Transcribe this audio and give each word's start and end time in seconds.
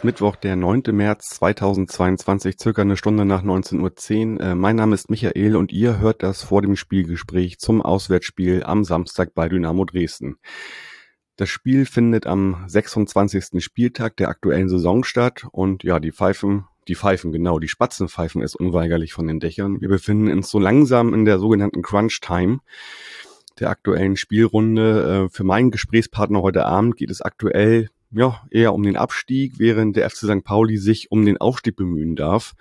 ist 0.00 0.04
Mittwoch, 0.04 0.36
der 0.36 0.56
9. 0.56 0.82
März 0.92 1.28
2022, 1.28 2.56
circa 2.58 2.80
eine 2.80 2.96
Stunde 2.96 3.26
nach 3.26 3.42
19.10 3.42 4.36
Uhr. 4.36 4.40
Äh, 4.40 4.54
mein 4.54 4.76
Name 4.76 4.94
ist 4.94 5.10
Michael 5.10 5.56
und 5.56 5.72
ihr 5.72 5.98
hört 5.98 6.22
das 6.22 6.42
vor 6.42 6.62
dem 6.62 6.74
Spielgespräch 6.76 7.58
zum 7.58 7.82
Auswärtsspiel 7.82 8.62
am 8.62 8.82
Samstag 8.82 9.34
bei 9.34 9.50
Dynamo 9.50 9.84
Dresden. 9.84 10.36
Das 11.36 11.50
Spiel 11.50 11.84
findet 11.84 12.26
am 12.26 12.64
26. 12.66 13.62
Spieltag 13.62 14.16
der 14.16 14.30
aktuellen 14.30 14.70
Saison 14.70 15.04
statt 15.04 15.46
und 15.52 15.84
ja, 15.84 16.00
die 16.00 16.12
Pfeifen, 16.12 16.64
die 16.88 16.94
Pfeifen, 16.94 17.30
genau, 17.30 17.58
die 17.58 17.68
Spatzen 17.68 18.08
pfeifen 18.08 18.40
es 18.40 18.54
unweigerlich 18.54 19.12
von 19.12 19.26
den 19.26 19.38
Dächern. 19.38 19.82
Wir 19.82 19.90
befinden 19.90 20.32
uns 20.32 20.48
so 20.48 20.58
langsam 20.58 21.12
in 21.12 21.26
der 21.26 21.38
sogenannten 21.38 21.82
Crunch 21.82 22.20
Time 22.22 22.60
der 23.58 23.68
aktuellen 23.68 24.16
Spielrunde. 24.16 25.26
Äh, 25.26 25.28
für 25.28 25.44
meinen 25.44 25.70
Gesprächspartner 25.70 26.40
heute 26.40 26.64
Abend 26.64 26.96
geht 26.96 27.10
es 27.10 27.20
aktuell 27.20 27.90
ja, 28.12 28.42
eher 28.50 28.74
um 28.74 28.82
den 28.82 28.96
Abstieg, 28.96 29.58
während 29.58 29.96
der 29.96 30.08
FC 30.10 30.18
St. 30.18 30.44
Pauli 30.44 30.76
sich 30.76 31.10
um 31.10 31.24
den 31.24 31.38
Aufstieg 31.38 31.76
bemühen 31.76 32.16
darf. 32.16 32.54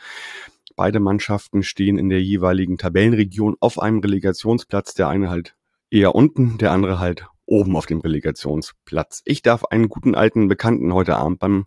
Beide 0.75 0.99
Mannschaften 0.99 1.63
stehen 1.63 1.97
in 1.97 2.09
der 2.09 2.21
jeweiligen 2.21 2.77
Tabellenregion 2.77 3.57
auf 3.59 3.81
einem 3.81 3.99
Relegationsplatz, 3.99 4.93
der 4.93 5.09
eine 5.09 5.29
halt 5.29 5.55
eher 5.89 6.15
unten, 6.15 6.57
der 6.57 6.71
andere 6.71 6.99
halt 6.99 7.25
oben 7.45 7.75
auf 7.75 7.87
dem 7.87 7.99
Relegationsplatz. 7.99 9.21
Ich 9.25 9.41
darf 9.41 9.65
einen 9.65 9.89
guten 9.89 10.15
alten 10.15 10.47
Bekannten 10.47 10.93
heute 10.93 11.17
Abend 11.17 11.39
beim 11.39 11.65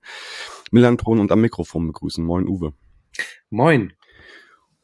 Millantron 0.70 1.18
und 1.18 1.32
am 1.32 1.40
Mikrofon 1.40 1.88
begrüßen. 1.88 2.24
Moin, 2.24 2.46
Uwe. 2.46 2.72
Moin. 3.50 3.92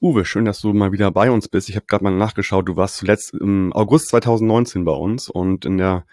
Uwe, 0.00 0.24
schön, 0.24 0.44
dass 0.44 0.60
du 0.60 0.72
mal 0.72 0.92
wieder 0.92 1.10
bei 1.10 1.30
uns 1.30 1.48
bist. 1.48 1.68
Ich 1.68 1.76
habe 1.76 1.86
gerade 1.86 2.04
mal 2.04 2.10
nachgeschaut, 2.10 2.68
du 2.68 2.76
warst 2.76 2.96
zuletzt 2.96 3.32
im 3.34 3.72
August 3.72 4.08
2019 4.08 4.84
bei 4.84 4.92
uns 4.92 5.28
und 5.28 5.64
in 5.64 5.78
der 5.78 6.04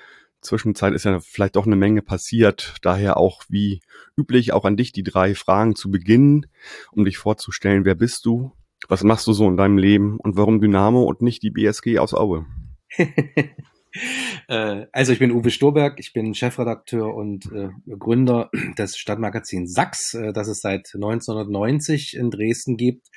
Zwischenzeit 0.46 0.94
ist 0.94 1.06
ja 1.06 1.20
vielleicht 1.20 1.56
doch 1.56 1.66
eine 1.66 1.76
Menge 1.76 2.02
passiert. 2.02 2.76
Daher 2.82 3.18
auch 3.18 3.44
wie 3.50 3.82
üblich 4.18 4.54
auch 4.54 4.66
an 4.66 4.78
dich 4.78 4.92
die 4.92 5.04
drei 5.04 5.36
Fragen 5.36 5.76
zu 5.76 5.92
Beginn, 5.92 6.48
um 6.92 7.06
dich 7.06 7.18
vorzustellen. 7.18 7.86
Wer 7.86 7.96
bist 7.96 8.26
du? 8.26 8.52
Was 8.88 9.04
machst 9.04 9.28
du 9.28 9.34
so 9.34 9.48
in 9.48 9.58
deinem 9.58 9.78
Leben? 9.78 10.18
Und 10.18 10.38
warum 10.38 10.62
Dynamo 10.62 11.04
und 11.04 11.22
nicht 11.22 11.44
die 11.44 11.52
BSG 11.52 12.00
aus 12.00 12.14
Aue? 12.14 12.46
Äh, 14.50 14.88
also 14.92 15.14
ich 15.14 15.20
bin 15.20 15.32
Uwe 15.32 15.50
Stoberg, 15.50 16.00
ich 16.00 16.12
bin 16.12 16.34
Chefredakteur 16.34 17.16
und 17.16 17.50
äh, 17.54 17.70
Gründer 17.98 18.50
des 18.78 18.98
Stadtmagazins 18.98 19.74
Sachs, 19.74 20.14
äh, 20.14 20.34
das 20.34 20.50
es 20.50 20.60
seit 20.60 20.92
1990 20.94 22.18
in 22.18 22.30
Dresden 22.30 22.76
gibt. 22.76 23.08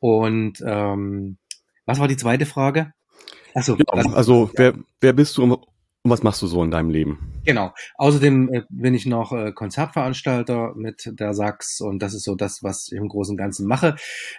Und 0.00 0.62
ähm, 0.64 1.36
was 1.84 1.98
war 1.98 2.08
die 2.08 2.16
zweite 2.16 2.46
Frage? 2.46 2.92
Achso, 3.54 3.76
genau, 3.76 4.14
also 4.14 4.50
wer, 4.56 4.74
wer 5.00 5.12
bist 5.12 5.36
du 5.36 5.42
und 6.02 6.10
was 6.10 6.22
machst 6.22 6.40
du 6.42 6.46
so 6.46 6.62
in 6.62 6.70
deinem 6.70 6.90
Leben? 6.90 7.32
Genau. 7.44 7.72
Außerdem 7.96 8.52
äh, 8.52 8.62
bin 8.70 8.94
ich 8.94 9.06
noch 9.06 9.32
äh, 9.32 9.52
Konzertveranstalter 9.52 10.74
mit 10.76 11.10
der 11.18 11.34
Sachs 11.34 11.80
und 11.80 12.00
das 12.00 12.14
ist 12.14 12.24
so 12.24 12.34
das, 12.34 12.62
was 12.62 12.88
ich 12.92 12.98
im 12.98 13.08
Großen 13.08 13.32
und 13.32 13.38
Ganzen 13.38 13.66
mache. 13.66 13.96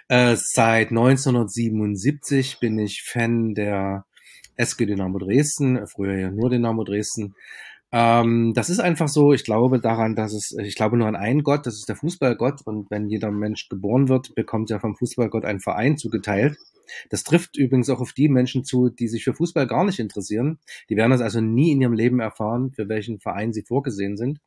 Äh, 0.08 0.36
seit 0.36 0.88
1977 0.88 2.60
bin 2.60 2.78
ich 2.78 3.02
Fan 3.02 3.54
der 3.54 4.04
SG 4.56 4.86
Dynamo 4.86 5.18
Dresden, 5.18 5.86
früher 5.86 6.16
ja 6.16 6.30
nur 6.30 6.50
Dynamo 6.50 6.84
Dresden. 6.84 7.34
Ähm, 7.92 8.52
das 8.54 8.70
ist 8.70 8.78
einfach 8.78 9.08
so, 9.08 9.32
ich 9.32 9.44
glaube 9.44 9.80
daran, 9.80 10.14
dass 10.14 10.32
es, 10.32 10.52
ich 10.52 10.76
glaube 10.76 10.96
nur 10.96 11.08
an 11.08 11.16
einen 11.16 11.42
Gott, 11.42 11.66
das 11.66 11.74
ist 11.74 11.88
der 11.88 11.96
Fußballgott 11.96 12.62
und 12.64 12.90
wenn 12.90 13.08
jeder 13.08 13.30
Mensch 13.30 13.68
geboren 13.68 14.08
wird, 14.08 14.34
bekommt 14.34 14.70
er 14.70 14.80
vom 14.80 14.96
Fußballgott 14.96 15.44
einen 15.44 15.60
Verein 15.60 15.96
zugeteilt. 15.96 16.56
Das 17.08 17.24
trifft 17.24 17.56
übrigens 17.56 17.88
auch 17.88 18.00
auf 18.00 18.12
die 18.12 18.28
Menschen 18.28 18.64
zu, 18.64 18.88
die 18.88 19.08
sich 19.08 19.24
für 19.24 19.34
Fußball 19.34 19.66
gar 19.66 19.84
nicht 19.84 19.98
interessieren. 19.98 20.58
Die 20.88 20.96
werden 20.96 21.10
das 21.10 21.20
also 21.20 21.40
nie 21.40 21.72
in 21.72 21.80
ihrem 21.80 21.92
Leben 21.92 22.20
erfahren, 22.20 22.72
für 22.72 22.88
welchen 22.88 23.20
Verein 23.20 23.52
sie 23.52 23.62
vorgesehen 23.62 24.16
sind. 24.16 24.40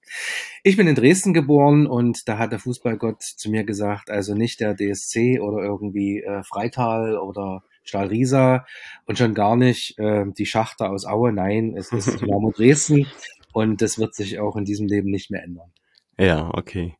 Ich 0.64 0.78
bin 0.78 0.88
in 0.88 0.96
Dresden 0.96 1.34
geboren 1.34 1.88
und 1.88 2.28
da 2.28 2.38
hat 2.38 2.52
der 2.52 2.60
Fußballgott 2.60 3.22
zu 3.24 3.50
mir 3.50 3.64
gesagt, 3.64 4.10
also 4.10 4.36
nicht 4.36 4.60
der 4.60 4.76
DSC 4.76 5.40
oder 5.40 5.64
irgendwie 5.64 6.22
äh, 6.22 6.44
Freital 6.44 7.18
oder 7.18 7.64
Stahlriesa 7.84 8.66
und 9.06 9.18
schon 9.18 9.34
gar 9.34 9.58
nicht 9.58 10.00
äh, 10.00 10.26
die 10.38 10.46
Schachter 10.46 10.90
aus 10.90 11.06
Aue. 11.06 11.34
Nein, 11.34 11.76
es 11.76 11.92
ist 11.92 12.08
Dynamo 12.22 12.52
Dresden 12.52 13.08
und 13.54 13.82
das 13.82 13.98
wird 13.98 14.14
sich 14.14 14.40
auch 14.40 14.56
in 14.56 14.66
diesem 14.66 14.88
Leben 14.88 15.10
nicht 15.10 15.32
mehr 15.32 15.44
ändern. 15.44 15.72
Ja, 16.18 16.50
okay. 16.54 16.96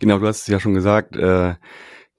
Genau, 0.00 0.18
du 0.18 0.26
hast 0.26 0.42
es 0.42 0.46
ja 0.46 0.58
schon 0.58 0.74
gesagt, 0.74 1.16
äh, 1.16 1.54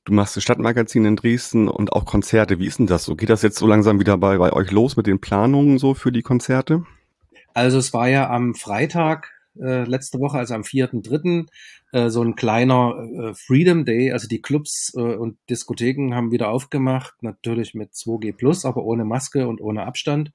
Du 0.07 0.13
machst 0.13 0.37
ein 0.37 0.41
Stadtmagazin 0.41 1.03
in 1.03 1.17
Dresden 1.17 1.67
und 1.67 1.91
auch 1.91 2.05
Konzerte. 2.05 2.59
Wie 2.59 2.65
ist 2.65 2.79
denn 2.79 2.87
das 2.87 3.03
so? 3.03 3.17
Geht 3.17 3.29
das 3.29 3.41
jetzt 3.41 3.57
so 3.57 3.67
langsam 3.67 3.99
wieder 3.99 4.17
bei, 4.17 4.37
bei 4.37 4.53
euch 4.53 4.71
los 4.71 4.95
mit 4.95 5.05
den 5.05 5.19
Planungen 5.19 5.79
so 5.79 5.95
für 5.95 6.13
die 6.13 6.21
Konzerte? 6.21 6.85
Also 7.53 7.77
es 7.77 7.91
war 7.91 8.07
ja 8.07 8.29
am 8.29 8.55
Freitag 8.55 9.33
äh, 9.59 9.83
letzte 9.83 10.19
Woche, 10.19 10.37
also 10.37 10.53
am 10.53 10.61
4.3., 10.61 11.47
äh, 11.91 12.09
so 12.09 12.21
ein 12.21 12.35
kleiner 12.37 12.95
äh, 12.95 13.33
Freedom 13.33 13.83
Day. 13.83 14.13
Also 14.13 14.29
die 14.29 14.41
Clubs 14.41 14.93
äh, 14.95 15.01
und 15.01 15.39
Diskotheken 15.49 16.15
haben 16.15 16.31
wieder 16.31 16.51
aufgemacht, 16.51 17.15
natürlich 17.21 17.73
mit 17.73 17.91
2G 17.91 18.33
Plus, 18.33 18.63
aber 18.63 18.85
ohne 18.85 19.03
Maske 19.03 19.45
und 19.45 19.59
ohne 19.59 19.85
Abstand. 19.85 20.31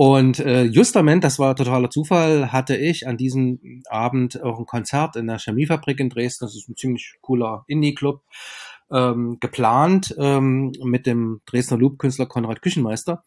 Und 0.00 0.38
äh, 0.38 0.62
justament, 0.62 1.24
das 1.24 1.40
war 1.40 1.56
totaler 1.56 1.90
Zufall, 1.90 2.52
hatte 2.52 2.76
ich 2.76 3.08
an 3.08 3.16
diesem 3.16 3.82
Abend 3.90 4.40
auch 4.40 4.60
ein 4.60 4.64
Konzert 4.64 5.16
in 5.16 5.26
der 5.26 5.40
Chemiefabrik 5.40 5.98
in 5.98 6.08
Dresden. 6.08 6.44
Das 6.44 6.54
ist 6.54 6.68
ein 6.68 6.76
ziemlich 6.76 7.16
cooler 7.20 7.64
Indie-Club 7.66 8.22
ähm, 8.92 9.38
geplant 9.40 10.14
ähm, 10.16 10.70
mit 10.84 11.04
dem 11.04 11.40
Dresdner 11.46 11.78
Loop-Künstler 11.78 12.26
Konrad 12.26 12.62
Küchenmeister. 12.62 13.24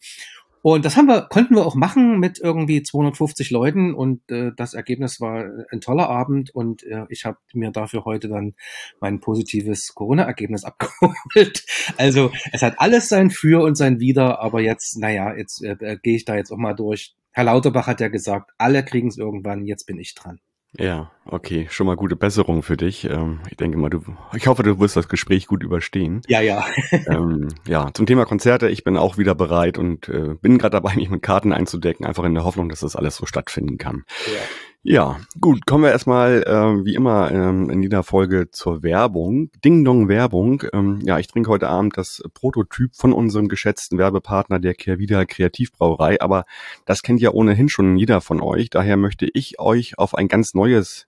Und 0.62 0.86
das 0.86 0.96
haben 0.96 1.08
wir, 1.08 1.24
konnten 1.24 1.56
wir 1.56 1.66
auch 1.66 1.76
machen 1.76 2.20
mit 2.20 2.40
irgendwie 2.40 2.84
250 2.84 3.50
Leuten 3.50 3.94
und 3.96 4.30
äh, 4.30 4.52
das 4.56 4.76
Ergebnis 4.76 5.20
war 5.20 5.50
ein 5.72 5.82
toller 5.82 6.08
Abend 6.08 6.54
und 6.54 6.84
äh, 6.84 7.06
ich 7.10 7.26
habe 7.26 7.38
mir 7.54 7.72
dafür 7.72 8.06
heute 8.06 8.30
dann 8.30 8.54
mein 9.00 9.20
positives 9.20 9.96
Corona-Ergebnis 9.96 10.64
abgeholt. 10.66 11.66
Also 11.98 12.32
es 12.52 12.62
hat 12.62 12.76
alles 12.78 13.10
sein 13.10 13.32
Für 13.32 13.64
und 13.64 13.76
sein 13.76 14.00
Wider, 14.00 14.40
aber 14.40 14.62
jetzt, 14.62 15.00
naja, 15.00 15.36
jetzt 15.36 15.64
äh, 15.64 15.78
äh, 15.80 15.98
gehe 16.02 16.16
ich 16.16 16.26
da 16.26 16.36
jetzt 16.36 16.52
auch 16.52 16.58
mal 16.58 16.74
durch. 16.74 17.16
Herr 17.32 17.46
Lauterbach 17.46 17.88
hat 17.88 18.02
ja 18.02 18.10
gesagt, 18.10 18.52
alle 18.58 18.86
kriegen 18.86 19.08
es 19.08 19.18
irgendwann, 19.18 19.66
jetzt 19.66 19.86
bin 19.86 19.98
ich 20.00 20.14
dran. 20.14 20.40
Ja, 20.78 21.12
okay, 21.26 21.68
schon 21.70 21.86
mal 21.86 21.98
gute 21.98 22.16
Besserung 22.16 22.64
für 22.64 22.78
dich. 22.78 23.04
Ähm, 23.04 23.42
ich 23.50 23.58
denke 23.58 23.78
mal, 23.78 23.90
du, 23.90 24.04
ich 24.34 24.48
hoffe, 24.48 24.64
du 24.64 24.80
wirst 24.80 24.96
das 24.96 25.10
Gespräch 25.10 25.48
gut 25.48 25.64
überstehen. 25.64 26.22
Ja, 26.28 26.40
ja. 26.40 26.66
ähm, 27.08 27.50
ja, 27.68 27.90
zum 27.94 28.06
Thema 28.06 28.26
Konzerte, 28.26 28.70
ich 28.70 28.86
bin 28.86 28.96
auch 28.96 29.18
wieder 29.18 29.36
bereit 29.36 29.78
und 29.78 30.08
äh, 30.08 30.36
bin 30.42 30.58
gerade 30.58 30.78
dabei, 30.78 30.96
mich 30.96 31.10
mit 31.10 31.22
Karten 31.22 31.52
einzudecken, 31.52 32.06
einfach 32.06 32.24
in 32.24 32.34
der 32.34 32.46
Hoffnung, 32.46 32.70
dass 32.70 32.80
das 32.80 32.96
alles 32.96 33.18
so 33.18 33.26
stattfinden 33.26 33.78
kann. 33.78 34.06
Ja. 34.28 34.40
Ja, 34.84 35.20
gut, 35.40 35.68
kommen 35.68 35.84
wir 35.84 35.92
erstmal 35.92 36.42
äh, 36.42 36.84
wie 36.84 36.96
immer 36.96 37.32
ähm, 37.32 37.70
in 37.70 37.84
jeder 37.84 38.02
Folge 38.02 38.50
zur 38.50 38.82
Werbung. 38.82 39.52
Ding 39.64 39.86
Dong 39.86 40.08
Werbung. 40.08 40.64
Ähm, 40.74 41.00
ja, 41.04 41.20
ich 41.20 41.28
trinke 41.28 41.52
heute 41.52 41.70
Abend 41.70 41.98
das 41.98 42.24
Prototyp 42.34 42.96
von 42.96 43.14
unserem 43.14 43.48
geschätzten 43.48 44.00
Werbepartner 44.00 44.58
der 44.58 44.74
Kehrwieder 44.74 45.28
Kreativbrauerei, 45.28 46.20
aber 46.20 46.46
das 46.86 47.04
kennt 47.04 47.22
ja 47.22 47.30
ohnehin 47.30 47.70
schon 47.70 47.96
jeder 47.96 48.22
von 48.22 48.42
euch. 48.42 48.72
Daher 48.72 48.98
möchte 48.98 49.28
ich 49.32 49.60
euch 49.60 50.00
auf 50.00 50.16
ein 50.16 50.28
ganz 50.28 50.56
neues 50.56 51.06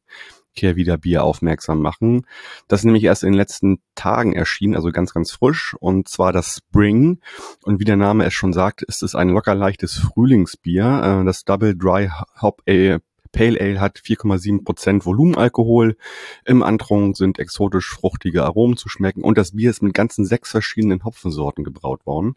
Kehrwieder 0.56 1.00
Bier 1.00 1.24
aufmerksam 1.24 1.82
machen. 1.82 2.28
Das 2.68 2.82
ist 2.82 2.86
nämlich 2.86 3.06
erst 3.06 3.24
in 3.24 3.32
den 3.32 3.38
letzten 3.38 3.80
Tagen 3.96 4.34
erschienen, 4.34 4.76
also 4.76 4.92
ganz, 4.92 5.16
ganz 5.16 5.32
frisch. 5.32 5.76
Und 5.80 6.08
zwar 6.08 6.32
das 6.32 6.58
Spring. 6.58 7.22
Und 7.64 7.80
wie 7.80 7.86
der 7.86 7.98
Name 7.98 8.24
es 8.26 8.36
schon 8.36 8.54
sagt, 8.54 8.84
ist 8.84 9.02
es 9.02 9.16
ein 9.16 9.30
locker 9.30 9.56
leichtes 9.56 9.98
Frühlingsbier. 9.98 11.22
Äh, 11.22 11.26
das 11.26 11.44
Double 11.44 11.76
Dry 11.76 12.12
Hop 12.40 12.62
Ale 12.68 13.02
Pale 13.34 13.60
Ale 13.60 13.82
hat 13.82 14.00
4,7% 14.00 15.04
Volumenalkohol. 15.04 15.98
Im 16.46 16.64
Antrunk 16.64 17.18
sind 17.18 17.40
exotisch 17.40 17.90
fruchtige 17.90 18.44
Aromen 18.46 18.78
zu 18.78 18.88
schmecken 18.88 19.24
und 19.24 19.38
das 19.38 19.52
Bier 19.52 19.72
ist 19.72 19.82
mit 19.82 19.94
ganzen 19.94 20.24
sechs 20.24 20.52
verschiedenen 20.52 21.04
Hopfensorten 21.04 21.66
gebraut 21.66 22.06
worden. 22.06 22.36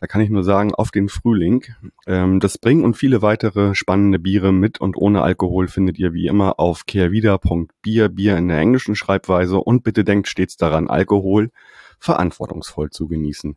Da 0.00 0.08
kann 0.08 0.20
ich 0.20 0.30
nur 0.30 0.42
sagen, 0.42 0.74
auf 0.74 0.90
den 0.90 1.08
Frühling. 1.08 1.64
Ähm, 2.06 2.40
das 2.40 2.58
Bring 2.58 2.82
und 2.82 2.96
viele 2.96 3.22
weitere 3.22 3.76
spannende 3.76 4.18
Biere 4.18 4.52
mit 4.52 4.80
und 4.80 4.96
ohne 4.96 5.22
Alkohol 5.22 5.68
findet 5.68 5.98
ihr 5.98 6.12
wie 6.14 6.26
immer 6.26 6.58
auf 6.58 6.86
kehrwieder.bier, 6.86 8.08
Bier 8.08 8.36
in 8.36 8.48
der 8.48 8.58
englischen 8.58 8.96
Schreibweise 8.96 9.58
und 9.58 9.84
bitte 9.84 10.02
denkt 10.02 10.28
stets 10.28 10.56
daran, 10.56 10.88
Alkohol 10.88 11.50
verantwortungsvoll 11.98 12.90
zu 12.90 13.06
genießen. 13.06 13.56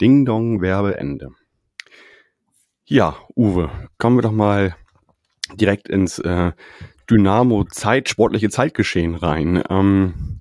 Ding 0.00 0.26
Dong 0.26 0.60
Werbeende. 0.60 1.30
Ja, 2.84 3.16
Uwe, 3.34 3.70
kommen 3.96 4.18
wir 4.18 4.22
doch 4.22 4.32
mal 4.32 4.76
direkt 5.56 5.88
ins 5.88 6.18
äh, 6.18 6.52
Dynamo 7.10 7.64
Zeit, 7.64 8.08
sportliche 8.08 8.50
Zeitgeschehen 8.50 9.14
rein. 9.14 9.62
Ähm, 9.70 10.38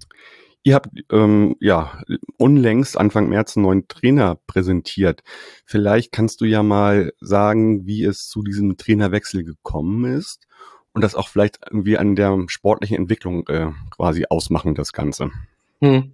ihr 0.64 0.76
habt 0.76 0.90
ähm, 1.12 1.56
ja 1.60 2.02
unlängst 2.38 2.98
Anfang 2.98 3.30
März 3.30 3.56
einen 3.56 3.66
neuen 3.66 3.88
Trainer 3.88 4.40
präsentiert. 4.48 5.22
Vielleicht 5.66 6.12
kannst 6.12 6.42
du 6.42 6.46
ja 6.46 6.64
mal 6.64 7.14
sagen, 7.20 7.86
wie 7.86 8.04
es 8.04 8.28
zu 8.28 8.42
diesem 8.42 8.78
Trainerwechsel 8.78 9.44
gekommen 9.44 10.06
ist 10.06 10.48
und 10.94 11.04
das 11.04 11.16
auch 11.16 11.28
vielleicht 11.28 11.60
irgendwie 11.70 11.98
an 11.98 12.16
der 12.16 12.38
sportlichen 12.48 12.98
Entwicklung 12.98 13.48
äh, 13.48 13.72
quasi 13.92 14.26
ausmachen, 14.30 14.76
das 14.76 14.92
Ganze. 14.92 15.30
Hm. 15.86 16.14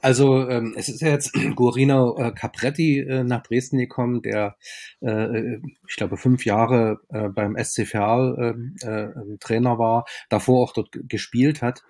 Also 0.00 0.48
ähm, 0.48 0.74
es 0.76 0.88
ist 0.88 1.00
ja 1.00 1.10
jetzt 1.10 1.32
Guarino 1.54 2.18
äh, 2.18 2.32
Capretti 2.32 2.98
äh, 2.98 3.22
nach 3.22 3.44
Dresden 3.44 3.78
gekommen, 3.78 4.20
der 4.20 4.56
äh, 5.00 5.58
ich 5.86 5.96
glaube 5.96 6.16
fünf 6.16 6.44
Jahre 6.44 6.98
äh, 7.10 7.28
beim 7.28 7.56
SC 7.56 7.86
Verl 7.86 8.74
äh, 8.82 8.86
äh, 8.86 9.38
Trainer 9.38 9.78
war, 9.78 10.06
davor 10.28 10.64
auch 10.64 10.72
dort 10.72 10.88
gespielt 11.08 11.62
hat. 11.62 11.84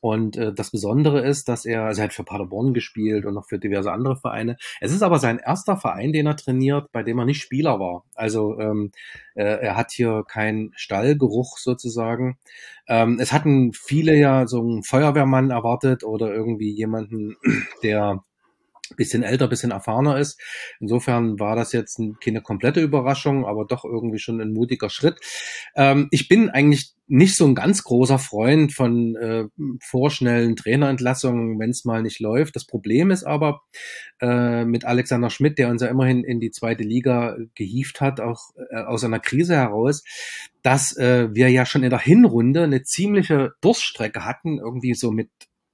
Und 0.00 0.36
äh, 0.36 0.52
das 0.52 0.70
Besondere 0.70 1.26
ist, 1.26 1.48
dass 1.48 1.64
er, 1.64 1.84
also 1.84 2.00
er 2.00 2.04
hat 2.04 2.12
für 2.12 2.24
Paderborn 2.24 2.72
gespielt 2.72 3.26
und 3.26 3.34
noch 3.34 3.46
für 3.48 3.58
diverse 3.58 3.90
andere 3.92 4.16
Vereine. 4.16 4.56
Es 4.80 4.92
ist 4.92 5.02
aber 5.02 5.18
sein 5.18 5.38
erster 5.38 5.76
Verein, 5.76 6.12
den 6.12 6.26
er 6.26 6.36
trainiert, 6.36 6.92
bei 6.92 7.02
dem 7.02 7.18
er 7.18 7.24
nicht 7.24 7.42
Spieler 7.42 7.80
war. 7.80 8.04
Also 8.14 8.58
ähm, 8.58 8.92
äh, 9.34 9.42
er 9.42 9.76
hat 9.76 9.90
hier 9.90 10.24
keinen 10.28 10.72
Stallgeruch 10.76 11.58
sozusagen. 11.58 12.38
Ähm, 12.86 13.18
es 13.20 13.32
hatten 13.32 13.72
viele 13.72 14.14
ja 14.16 14.46
so 14.46 14.60
einen 14.60 14.82
Feuerwehrmann 14.82 15.50
erwartet 15.50 16.04
oder 16.04 16.32
irgendwie 16.32 16.70
jemanden, 16.70 17.36
der 17.82 18.22
bisschen 18.96 19.22
älter, 19.22 19.48
bisschen 19.48 19.70
erfahrener 19.70 20.18
ist. 20.18 20.40
Insofern 20.80 21.38
war 21.38 21.56
das 21.56 21.72
jetzt 21.72 22.00
keine 22.22 22.42
komplette 22.42 22.80
Überraschung, 22.80 23.46
aber 23.46 23.64
doch 23.64 23.84
irgendwie 23.84 24.18
schon 24.18 24.40
ein 24.40 24.52
mutiger 24.52 24.90
Schritt. 24.90 25.20
Ähm, 25.76 26.08
ich 26.10 26.28
bin 26.28 26.50
eigentlich 26.50 26.94
nicht 27.08 27.36
so 27.36 27.46
ein 27.46 27.54
ganz 27.54 27.82
großer 27.84 28.18
Freund 28.18 28.74
von 28.74 29.16
äh, 29.16 29.44
vorschnellen 29.80 30.56
Trainerentlassungen, 30.56 31.58
wenn 31.58 31.70
es 31.70 31.86
mal 31.86 32.02
nicht 32.02 32.20
läuft. 32.20 32.54
Das 32.54 32.66
Problem 32.66 33.10
ist 33.10 33.24
aber 33.24 33.62
äh, 34.20 34.64
mit 34.66 34.84
Alexander 34.84 35.30
Schmidt, 35.30 35.58
der 35.58 35.70
uns 35.70 35.80
ja 35.80 35.88
immerhin 35.88 36.22
in 36.22 36.38
die 36.38 36.50
zweite 36.50 36.84
Liga 36.84 37.36
gehieft 37.54 38.02
hat, 38.02 38.20
auch 38.20 38.50
äh, 38.70 38.82
aus 38.82 39.04
einer 39.04 39.20
Krise 39.20 39.56
heraus, 39.56 40.04
dass 40.62 40.96
äh, 40.98 41.34
wir 41.34 41.48
ja 41.48 41.64
schon 41.64 41.82
in 41.82 41.90
der 41.90 41.98
Hinrunde 41.98 42.64
eine 42.64 42.82
ziemliche 42.82 43.52
Durststrecke 43.62 44.26
hatten, 44.26 44.58
irgendwie 44.58 44.92
so 44.94 45.10
mit 45.10 45.30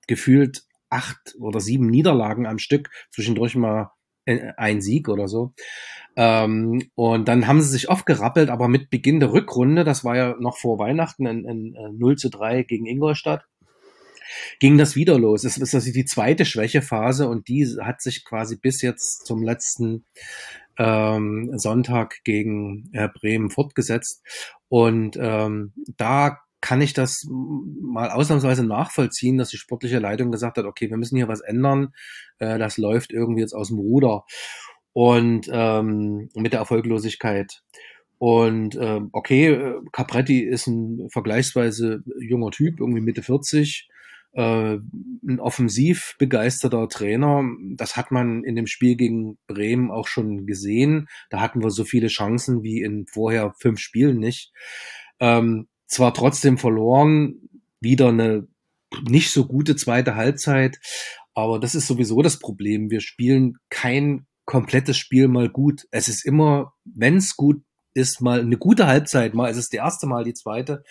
gefühlt 0.06 0.62
acht 0.94 1.35
oder 1.38 1.61
sieben 1.61 1.88
Niederlagen 1.88 2.46
am 2.46 2.58
Stück, 2.58 2.91
zwischendurch 3.11 3.56
mal 3.56 3.91
äh, 4.25 4.52
ein 4.56 4.81
Sieg 4.81 5.08
oder 5.08 5.29
so. 5.29 5.52
Ähm, 6.17 6.91
und 6.94 7.26
dann 7.26 7.46
haben 7.46 7.61
sie 7.61 7.69
sich 7.69 7.88
oft 7.88 8.06
gerappelt, 8.06 8.49
aber 8.49 8.69
mit 8.69 8.88
Beginn 8.91 9.20
der 9.20 9.32
Rückrunde, 9.32 9.85
das 9.85 10.05
war 10.05 10.17
ja 10.17 10.37
noch 10.38 10.56
vor 10.56 10.79
Weihnachten, 10.79 11.26
ein, 11.26 11.44
ein 11.46 11.99
0 11.99 12.17
zu 12.17 12.31
3 12.31 12.62
gegen 12.62 12.87
Ingolstadt, 12.87 13.44
ging 14.61 14.79
das 14.79 14.94
wieder 14.96 15.19
los. 15.19 15.44
Es 15.44 15.58
ist 15.58 15.75
also 15.75 15.93
die 15.93 16.05
zweite 16.05 16.44
Schwächephase 16.44 17.29
und 17.29 17.49
die 17.49 17.67
hat 17.81 18.00
sich 18.00 18.25
quasi 18.25 18.56
bis 18.56 18.81
jetzt 18.82 19.26
zum 19.26 19.43
letzten 19.43 20.05
ähm, 20.79 21.50
Sonntag 21.55 22.23
gegen 22.25 22.91
äh, 22.93 23.08
Bremen 23.08 23.50
fortgesetzt. 23.50 24.23
Und 24.69 25.17
ähm, 25.20 25.73
da 25.96 26.38
kann 26.64 26.81
ich 26.81 26.94
das 26.94 27.26
mal 27.28 28.11
ausnahmsweise 28.11 28.64
nachvollziehen, 28.64 29.37
dass 29.37 29.50
die 29.50 29.58
sportliche 29.58 29.99
Leitung 29.99 30.32
gesagt 30.32 30.56
hat, 30.56 30.64
okay, 30.64 30.88
wir 30.88 30.96
müssen 30.96 31.16
hier 31.16 31.28
was 31.28 31.43
ändern, 31.43 31.93
äh, 32.38 32.58
das 32.58 32.78
läuft 32.78 33.12
irgendwie 33.12 33.43
jetzt 33.43 33.52
aus 33.52 33.69
dem 33.69 33.76
Ruder 33.76 34.25
und 34.94 35.46
ähm, 35.52 36.31
mit 36.34 36.55
der 36.55 36.61
Erfolglosigkeit. 36.61 37.62
Und 38.16 38.78
ähm, 38.81 39.11
okay, 39.12 39.49
äh, 39.49 39.75
Capretti 39.93 40.40
ist 40.40 40.66
ein 40.66 41.11
vergleichsweise 41.11 42.02
junger 42.19 42.50
Typ, 42.50 42.81
irgendwie 42.81 43.02
Mitte 43.02 43.22
40, 43.22 43.90
äh, 44.32 44.78
ein 44.78 45.40
offensiv 45.40 46.14
begeisterter 46.19 46.88
Trainer. 46.88 47.44
Das 47.76 47.94
hat 47.99 48.10
man 48.10 48.43
in 48.43 48.56
dem 48.56 48.67
Spiel 48.67 48.96
gegen 48.96 49.37
Bremen 49.46 49.90
auch 49.90 50.06
schon 50.06 50.46
gesehen. 50.46 51.08
Da 51.28 51.43
hatten 51.43 51.62
wir 51.62 51.69
so 51.69 51.84
viele 51.84 52.08
Chancen 52.08 52.62
wie 52.62 52.81
in 52.81 53.06
vorher 53.06 53.52
fünf 53.60 53.81
Spielen 53.81 54.19
nicht. 54.19 54.50
Ähm, 55.20 55.69
zwar 55.86 56.14
trotzdem 56.14 56.58
verloren, 56.58 57.48
wieder 57.81 58.08
eine 58.08 58.46
nicht 59.08 59.31
so 59.31 59.46
gute 59.46 59.76
zweite 59.76 60.14
Halbzeit, 60.14 60.78
aber 61.34 61.58
das 61.58 61.75
ist 61.75 61.86
sowieso 61.86 62.22
das 62.22 62.38
Problem. 62.38 62.90
Wir 62.90 63.00
spielen 63.00 63.56
kein 63.69 64.26
komplettes 64.44 64.96
Spiel 64.96 65.28
mal 65.28 65.48
gut. 65.48 65.86
Es 65.90 66.08
ist 66.08 66.25
immer, 66.25 66.75
wenn 66.84 67.16
es 67.16 67.36
gut 67.36 67.62
ist, 67.94 68.20
mal 68.20 68.40
eine 68.40 68.56
gute 68.56 68.86
Halbzeit, 68.86 69.34
mal 69.34 69.50
ist 69.50 69.56
es 69.56 69.69
die 69.69 69.78
erste, 69.78 70.06
mal 70.06 70.25
die 70.25 70.34
zweite. 70.34 70.84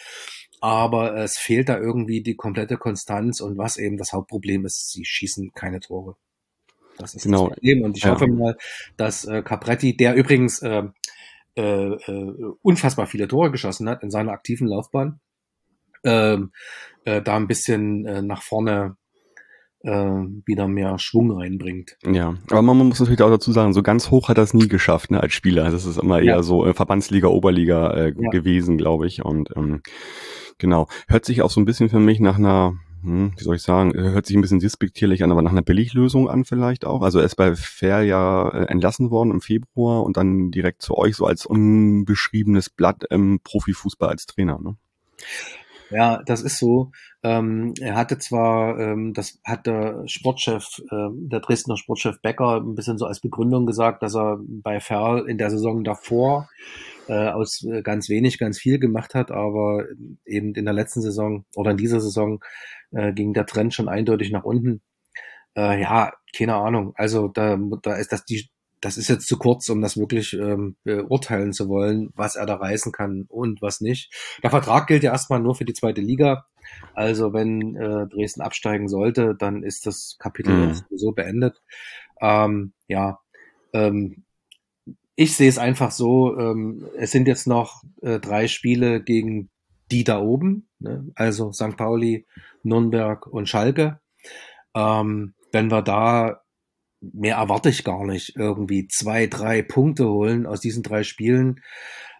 Aber 0.61 1.15
es 1.17 1.37
fehlt 1.37 1.67
da 1.67 1.77
irgendwie 1.77 2.23
die 2.23 2.35
komplette 2.35 2.77
Konstanz 2.77 3.41
und 3.41 3.57
was 3.57 3.77
eben 3.77 3.97
das 3.97 4.13
Hauptproblem 4.13 4.65
ist, 4.65 4.91
sie 4.91 5.03
schießen 5.03 5.51
keine 5.53 5.81
Tore. 5.81 6.15
Das 6.97 7.15
ist 7.15 7.23
genau. 7.23 7.47
das 7.47 7.55
Problem. 7.55 7.81
Und 7.83 7.97
ich 7.97 8.03
ja. 8.03 8.11
hoffe 8.11 8.27
mal, 8.27 8.57
dass 8.95 9.25
äh, 9.25 9.41
Capretti, 9.41 9.97
der 9.97 10.15
übrigens 10.15 10.61
äh, 10.61 10.83
äh, 11.55 11.94
äh, 11.94 12.53
unfassbar 12.61 13.07
viele 13.07 13.27
Tore 13.27 13.51
geschossen 13.51 13.89
hat 13.89 14.03
in 14.03 14.11
seiner 14.11 14.31
aktiven 14.31 14.67
Laufbahn, 14.67 15.19
ähm, 16.03 16.51
äh, 17.05 17.21
da 17.21 17.35
ein 17.35 17.47
bisschen 17.47 18.05
äh, 18.05 18.21
nach 18.21 18.41
vorne 18.41 18.97
äh, 19.83 19.91
wieder 20.45 20.67
mehr 20.67 20.97
Schwung 20.97 21.31
reinbringt. 21.31 21.97
Ja, 22.05 22.35
aber 22.50 22.61
man 22.61 22.77
muss 22.77 23.00
natürlich 23.00 23.21
auch 23.21 23.29
dazu 23.29 23.51
sagen, 23.51 23.73
so 23.73 23.83
ganz 23.83 24.11
hoch 24.11 24.29
hat 24.29 24.38
er 24.38 24.44
es 24.44 24.53
nie 24.53 24.67
geschafft 24.67 25.11
ne, 25.11 25.19
als 25.19 25.33
Spieler. 25.33 25.69
Das 25.69 25.85
ist 25.85 25.97
immer 25.97 26.19
eher 26.19 26.38
ja. 26.38 26.44
so 26.44 26.65
äh, 26.65 26.73
Verbandsliga, 26.73 27.27
Oberliga 27.27 27.91
äh, 27.91 28.13
ja. 28.17 28.29
gewesen, 28.29 28.77
glaube 28.77 29.07
ich. 29.07 29.23
Und 29.23 29.50
ähm, 29.55 29.81
genau, 30.57 30.88
hört 31.07 31.25
sich 31.25 31.41
auch 31.41 31.51
so 31.51 31.59
ein 31.59 31.65
bisschen 31.65 31.89
für 31.89 32.00
mich 32.00 32.19
nach 32.19 32.38
einer 32.38 32.73
hm, 33.03 33.33
wie 33.38 33.44
soll 33.44 33.57
ich 33.57 33.61
sagen, 33.61 33.94
hört 33.94 34.25
sich 34.25 34.35
ein 34.35 34.41
bisschen 34.41 34.59
despektierlich 34.59 35.23
an, 35.23 35.31
aber 35.31 35.41
nach 35.41 35.51
einer 35.51 35.61
Billiglösung 35.61 36.29
an 36.29 36.45
vielleicht 36.45 36.85
auch. 36.85 37.01
Also 37.01 37.19
er 37.19 37.25
ist 37.25 37.35
bei 37.35 37.53
Fair 37.55 38.01
ja 38.03 38.47
äh, 38.50 38.65
entlassen 38.65 39.11
worden 39.11 39.31
im 39.31 39.41
Februar 39.41 40.03
und 40.03 40.15
dann 40.15 40.51
direkt 40.51 40.81
zu 40.81 40.97
euch 40.97 41.15
so 41.15 41.25
als 41.25 41.45
unbeschriebenes 41.45 42.69
Blatt 42.69 43.03
im 43.09 43.41
Profifußball 43.44 44.09
als 44.09 44.25
Trainer. 44.25 44.57
Ne? 44.59 44.77
Ja, 45.89 46.23
das 46.25 46.41
ist 46.41 46.59
so. 46.59 46.91
Ähm, 47.23 47.73
er 47.79 47.95
hatte 47.95 48.17
zwar, 48.17 48.79
ähm, 48.79 49.13
das 49.13 49.39
hat 49.44 49.67
der 49.67 50.07
Sportchef, 50.07 50.81
äh, 50.89 51.09
der 51.11 51.39
Dresdner 51.41 51.77
Sportchef 51.77 52.21
Becker 52.21 52.61
ein 52.61 52.75
bisschen 52.75 52.97
so 52.97 53.05
als 53.05 53.19
Begründung 53.19 53.65
gesagt, 53.65 54.01
dass 54.01 54.15
er 54.15 54.39
bei 54.41 54.79
Ferl 54.79 55.27
in 55.27 55.38
der 55.38 55.50
Saison 55.50 55.83
davor 55.83 56.50
äh, 57.07 57.29
aus 57.29 57.63
äh, 57.63 57.81
ganz 57.81 58.09
wenig 58.09 58.38
ganz 58.38 58.57
viel 58.57 58.79
gemacht 58.79 59.15
hat, 59.15 59.31
aber 59.31 59.85
eben 60.25 60.53
in 60.55 60.65
der 60.65 60.73
letzten 60.73 61.01
Saison 61.01 61.45
oder 61.55 61.71
in 61.71 61.77
dieser 61.77 62.00
Saison 62.00 62.44
äh, 62.91 63.13
ging 63.13 63.33
der 63.33 63.45
Trend 63.45 63.73
schon 63.73 63.89
eindeutig 63.89 64.31
nach 64.31 64.44
unten. 64.44 64.81
Äh, 65.55 65.81
ja, 65.81 66.13
keine 66.35 66.55
Ahnung. 66.55 66.94
Also 66.95 67.27
da, 67.27 67.57
da 67.81 67.95
ist 67.95 68.12
das 68.12 68.25
die, 68.25 68.50
das 68.81 68.98
ist 68.98 69.07
jetzt 69.07 69.27
zu 69.27 69.38
kurz, 69.38 69.69
um 69.69 69.81
das 69.81 69.98
wirklich 69.98 70.33
ähm, 70.33 70.75
beurteilen 70.83 71.53
zu 71.53 71.69
wollen, 71.69 72.10
was 72.15 72.36
er 72.36 72.45
da 72.45 72.55
reißen 72.55 72.91
kann 72.91 73.25
und 73.29 73.62
was 73.62 73.81
nicht. 73.81 74.12
Der 74.43 74.50
Vertrag 74.50 74.88
gilt 74.88 75.03
ja 75.03 75.12
erstmal 75.12 75.39
nur 75.39 75.55
für 75.55 75.65
die 75.65 75.74
zweite 75.74 76.01
Liga. 76.01 76.45
Also 76.93 77.33
wenn 77.33 77.75
äh, 77.75 78.07
Dresden 78.07 78.41
absteigen 78.41 78.88
sollte, 78.88 79.36
dann 79.38 79.63
ist 79.63 79.86
das 79.86 80.17
Kapitel 80.19 80.53
mhm. 80.53 80.74
sowieso 80.74 81.12
beendet. 81.12 81.62
Ähm, 82.22 82.74
ja, 82.88 83.19
ähm, 83.74 84.24
ich 85.15 85.36
sehe 85.36 85.50
es 85.50 85.58
einfach 85.58 85.91
so, 85.91 86.38
ähm, 86.38 86.88
es 86.98 87.12
sind 87.12 87.27
jetzt 87.27 87.48
noch 87.48 87.84
äh, 88.01 88.20
drei 88.20 88.48
Spiele 88.48 89.03
gegen 89.03 89.50
die 89.91 90.03
da 90.03 90.20
oben, 90.20 90.67
ne? 90.79 91.12
also 91.15 91.51
St. 91.51 91.77
Pauli, 91.77 92.25
Nürnberg 92.63 93.27
und 93.27 93.48
Schalke. 93.48 94.00
Ähm, 94.75 95.36
wenn 95.51 95.70
wir 95.70 95.82
da, 95.84 96.41
mehr 97.00 97.36
erwarte 97.36 97.70
ich 97.70 97.84
gar 97.84 98.05
nicht, 98.05 98.36
irgendwie 98.36 98.88
zwei, 98.88 99.27
drei 99.27 99.62
Punkte 99.62 100.10
holen 100.10 100.48
aus 100.48 100.62
diesen 100.62 100.82
drei 100.82 101.03
Spielen. 101.03 101.62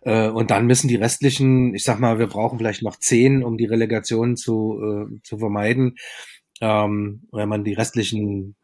Äh, 0.02 0.30
und 0.30 0.52
dann 0.52 0.68
müssen 0.68 0.88
die 0.88 0.96
restlichen, 0.96 1.74
ich 1.74 1.84
sag 1.84 2.00
mal, 2.00 2.20
wir 2.20 2.28
brauchen 2.28 2.60
vielleicht 2.60 2.84
noch 2.84 2.98
zehn, 2.98 3.44
um 3.44 3.58
die 3.58 3.66
Relegation 3.66 4.36
zu, 4.36 4.80
äh, 4.82 5.22
zu 5.24 5.40
vermeiden. 5.40 5.96
Ähm, 6.62 7.28
wenn 7.32 7.50
man 7.50 7.64
die 7.64 7.74
restlichen 7.74 8.56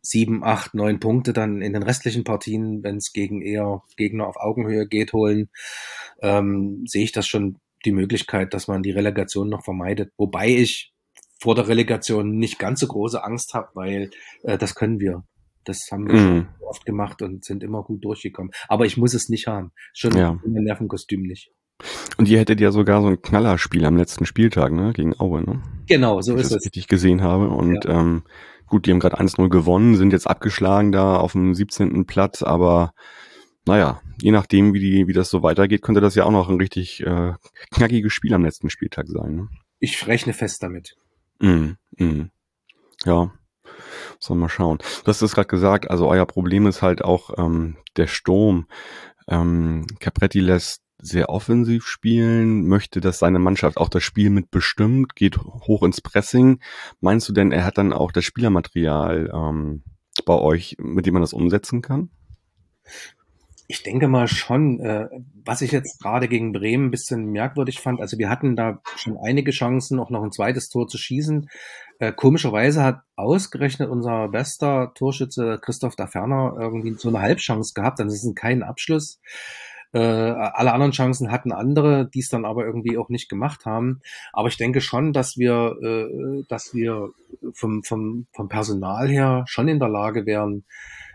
sieben, 0.00 0.44
acht, 0.44 0.74
neun 0.74 1.00
Punkte 1.00 1.32
dann 1.32 1.60
in 1.60 1.72
den 1.72 1.82
restlichen 1.82 2.24
Partien, 2.24 2.82
wenn 2.82 2.96
es 2.96 3.12
gegen 3.12 3.42
eher 3.42 3.82
Gegner 3.96 4.26
auf 4.26 4.36
Augenhöhe 4.36 4.86
geht, 4.86 5.12
holen, 5.12 5.48
ähm, 6.22 6.84
sehe 6.86 7.04
ich 7.04 7.12
das 7.12 7.26
schon 7.26 7.58
die 7.84 7.92
Möglichkeit, 7.92 8.54
dass 8.54 8.68
man 8.68 8.82
die 8.82 8.90
Relegation 8.90 9.48
noch 9.48 9.64
vermeidet. 9.64 10.12
Wobei 10.16 10.48
ich 10.48 10.92
vor 11.40 11.54
der 11.54 11.68
Relegation 11.68 12.36
nicht 12.36 12.58
ganz 12.58 12.80
so 12.80 12.88
große 12.88 13.22
Angst 13.22 13.54
habe, 13.54 13.68
weil 13.74 14.10
äh, 14.42 14.58
das 14.58 14.74
können 14.74 15.00
wir. 15.00 15.24
Das 15.64 15.88
haben 15.92 16.08
wir 16.08 16.14
mm. 16.14 16.18
schon 16.18 16.48
oft 16.66 16.86
gemacht 16.86 17.22
und 17.22 17.44
sind 17.44 17.62
immer 17.62 17.82
gut 17.82 18.04
durchgekommen. 18.04 18.52
Aber 18.68 18.86
ich 18.86 18.96
muss 18.96 19.14
es 19.14 19.28
nicht 19.28 19.46
haben. 19.46 19.72
Schon 19.92 20.16
ja. 20.16 20.40
in 20.44 20.52
Nervenkostüm 20.64 21.22
nicht. 21.22 21.52
Und 22.16 22.28
ihr 22.28 22.38
hättet 22.38 22.60
ja 22.60 22.72
sogar 22.72 23.02
so 23.02 23.08
ein 23.08 23.22
Knallerspiel 23.22 23.84
am 23.84 23.96
letzten 23.96 24.26
Spieltag, 24.26 24.72
ne? 24.72 24.92
Gegen 24.92 25.18
Aue, 25.20 25.42
ne? 25.42 25.62
Genau, 25.86 26.20
so 26.20 26.34
ich 26.34 26.40
ist 26.40 26.50
das 26.50 26.58
es. 26.58 26.64
richtig 26.66 26.88
gesehen 26.88 27.22
habe. 27.22 27.48
Und 27.50 27.84
ja. 27.84 28.00
ähm, 28.00 28.24
gut, 28.68 28.86
die 28.86 28.90
haben 28.90 29.00
gerade 29.00 29.18
1-0 29.18 29.48
gewonnen, 29.48 29.96
sind 29.96 30.12
jetzt 30.12 30.26
abgeschlagen 30.26 30.92
da 30.92 31.16
auf 31.16 31.32
dem 31.32 31.54
17. 31.54 32.06
Platz, 32.06 32.42
aber 32.42 32.92
naja, 33.66 34.00
je 34.20 34.30
nachdem, 34.30 34.72
wie, 34.72 34.80
die, 34.80 35.06
wie 35.08 35.12
das 35.12 35.30
so 35.30 35.42
weitergeht, 35.42 35.82
könnte 35.82 36.00
das 36.00 36.14
ja 36.14 36.24
auch 36.24 36.30
noch 36.30 36.48
ein 36.48 36.56
richtig 36.56 37.00
äh, 37.04 37.34
knackiges 37.70 38.12
Spiel 38.12 38.32
am 38.34 38.44
letzten 38.44 38.70
Spieltag 38.70 39.08
sein. 39.08 39.36
Ne? 39.36 39.48
Ich 39.78 40.06
rechne 40.06 40.32
fest 40.32 40.62
damit. 40.62 40.96
Mm, 41.40 41.72
mm. 41.98 42.30
Ja, 43.04 43.30
sollen 44.18 44.40
wir 44.40 44.44
mal 44.44 44.48
schauen. 44.48 44.78
Du 44.78 45.08
hast 45.08 45.22
es 45.22 45.34
gerade 45.34 45.48
gesagt, 45.48 45.90
also 45.90 46.08
euer 46.08 46.26
Problem 46.26 46.66
ist 46.66 46.82
halt 46.82 47.02
auch 47.02 47.30
ähm, 47.38 47.76
der 47.96 48.06
Sturm. 48.06 48.66
Ähm, 49.28 49.86
Capretti 50.00 50.40
lässt 50.40 50.82
sehr 51.00 51.28
offensiv 51.28 51.86
spielen, 51.86 52.66
möchte, 52.66 53.00
dass 53.00 53.18
seine 53.18 53.38
Mannschaft 53.38 53.76
auch 53.76 53.88
das 53.88 54.02
Spiel 54.02 54.30
mitbestimmt, 54.30 55.14
geht 55.14 55.38
hoch 55.38 55.82
ins 55.82 56.00
Pressing. 56.00 56.60
Meinst 57.00 57.28
du 57.28 57.32
denn, 57.32 57.52
er 57.52 57.64
hat 57.64 57.78
dann 57.78 57.92
auch 57.92 58.12
das 58.12 58.24
Spielermaterial 58.24 59.30
ähm, 59.32 59.82
bei 60.24 60.34
euch, 60.34 60.76
mit 60.80 61.06
dem 61.06 61.14
man 61.14 61.22
das 61.22 61.32
umsetzen 61.32 61.82
kann? 61.82 62.10
Ich 63.70 63.82
denke 63.82 64.08
mal 64.08 64.28
schon, 64.28 64.80
äh, 64.80 65.08
was 65.44 65.60
ich 65.60 65.72
jetzt 65.72 66.00
gerade 66.00 66.26
gegen 66.26 66.52
Bremen 66.52 66.86
ein 66.86 66.90
bisschen 66.90 67.26
merkwürdig 67.26 67.80
fand, 67.80 68.00
also 68.00 68.16
wir 68.16 68.30
hatten 68.30 68.56
da 68.56 68.80
schon 68.96 69.18
einige 69.22 69.50
Chancen, 69.50 70.00
auch 70.00 70.08
noch 70.08 70.22
ein 70.22 70.32
zweites 70.32 70.70
Tor 70.70 70.88
zu 70.88 70.96
schießen. 70.96 71.50
Äh, 71.98 72.12
komischerweise 72.12 72.82
hat 72.82 73.02
ausgerechnet 73.14 73.90
unser 73.90 74.28
bester 74.28 74.92
Torschütze 74.94 75.58
Christoph 75.60 75.96
da 75.96 76.06
Ferner 76.06 76.56
irgendwie 76.58 76.94
so 76.94 77.08
eine 77.10 77.20
Halbchance 77.20 77.74
gehabt, 77.74 78.00
dann 78.00 78.08
ist 78.08 78.24
es 78.24 78.34
kein 78.34 78.62
Abschluss. 78.62 79.20
Äh, 79.92 80.00
alle 80.00 80.72
anderen 80.72 80.92
Chancen 80.92 81.30
hatten 81.30 81.52
andere, 81.52 82.08
die 82.08 82.20
es 82.20 82.28
dann 82.28 82.44
aber 82.44 82.66
irgendwie 82.66 82.98
auch 82.98 83.08
nicht 83.08 83.28
gemacht 83.28 83.64
haben. 83.64 84.00
Aber 84.32 84.48
ich 84.48 84.56
denke 84.56 84.80
schon, 84.80 85.12
dass 85.12 85.36
wir, 85.38 85.76
äh, 85.82 86.44
dass 86.48 86.74
wir 86.74 87.10
vom, 87.54 87.82
vom, 87.82 88.26
vom 88.32 88.48
Personal 88.48 89.08
her 89.08 89.44
schon 89.46 89.68
in 89.68 89.78
der 89.78 89.88
Lage 89.88 90.26
wären, 90.26 90.64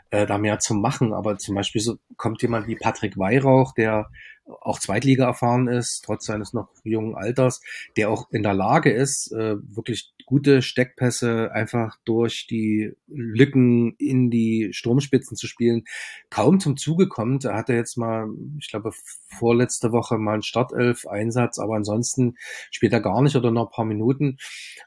äh, 0.10 0.26
da 0.26 0.38
mehr 0.38 0.60
zu 0.60 0.74
machen. 0.76 1.14
Aber 1.14 1.38
zum 1.38 1.56
Beispiel 1.56 1.82
so 1.82 1.98
kommt 2.18 2.42
jemand 2.42 2.68
wie 2.68 2.76
Patrick 2.76 3.18
Weihrauch, 3.18 3.74
der 3.74 4.10
auch 4.46 4.80
Zweitliga 4.80 5.26
erfahren 5.26 5.68
ist, 5.68 6.04
trotz 6.06 6.26
seines 6.26 6.54
noch 6.54 6.70
jungen 6.84 7.16
Alters, 7.16 7.62
der 7.96 8.10
auch 8.10 8.30
in 8.32 8.44
der 8.44 8.54
Lage 8.54 8.92
ist, 8.92 9.32
äh, 9.32 9.56
wirklich 9.76 10.13
gute 10.26 10.62
Steckpässe 10.62 11.52
einfach 11.54 11.98
durch 12.06 12.48
die 12.48 12.94
Lücken 13.08 13.96
in 13.98 14.30
die 14.30 14.70
Stromspitzen 14.72 15.38
zu 15.38 15.48
spielen, 15.48 15.84
kaum 16.30 16.60
zum 16.60 16.78
Zuge 16.78 17.08
kommt. 17.08 17.46
Er 17.46 17.56
hatte 17.56 17.74
jetzt 17.74 17.98
mal, 17.98 18.28
ich 18.60 18.70
glaube, 18.70 18.92
vorletzte 19.38 19.92
Woche 19.92 20.18
mal 20.18 20.34
einen 20.34 20.44
Startelf-Einsatz, 20.44 21.60
aber 21.60 21.76
ansonsten 21.76 22.36
spielt 22.72 22.94
er 22.94 23.02
gar 23.02 23.22
nicht 23.22 23.36
oder 23.36 23.52
noch 23.52 23.68
ein 23.68 23.76
paar 23.76 23.86
Minuten. 23.86 24.38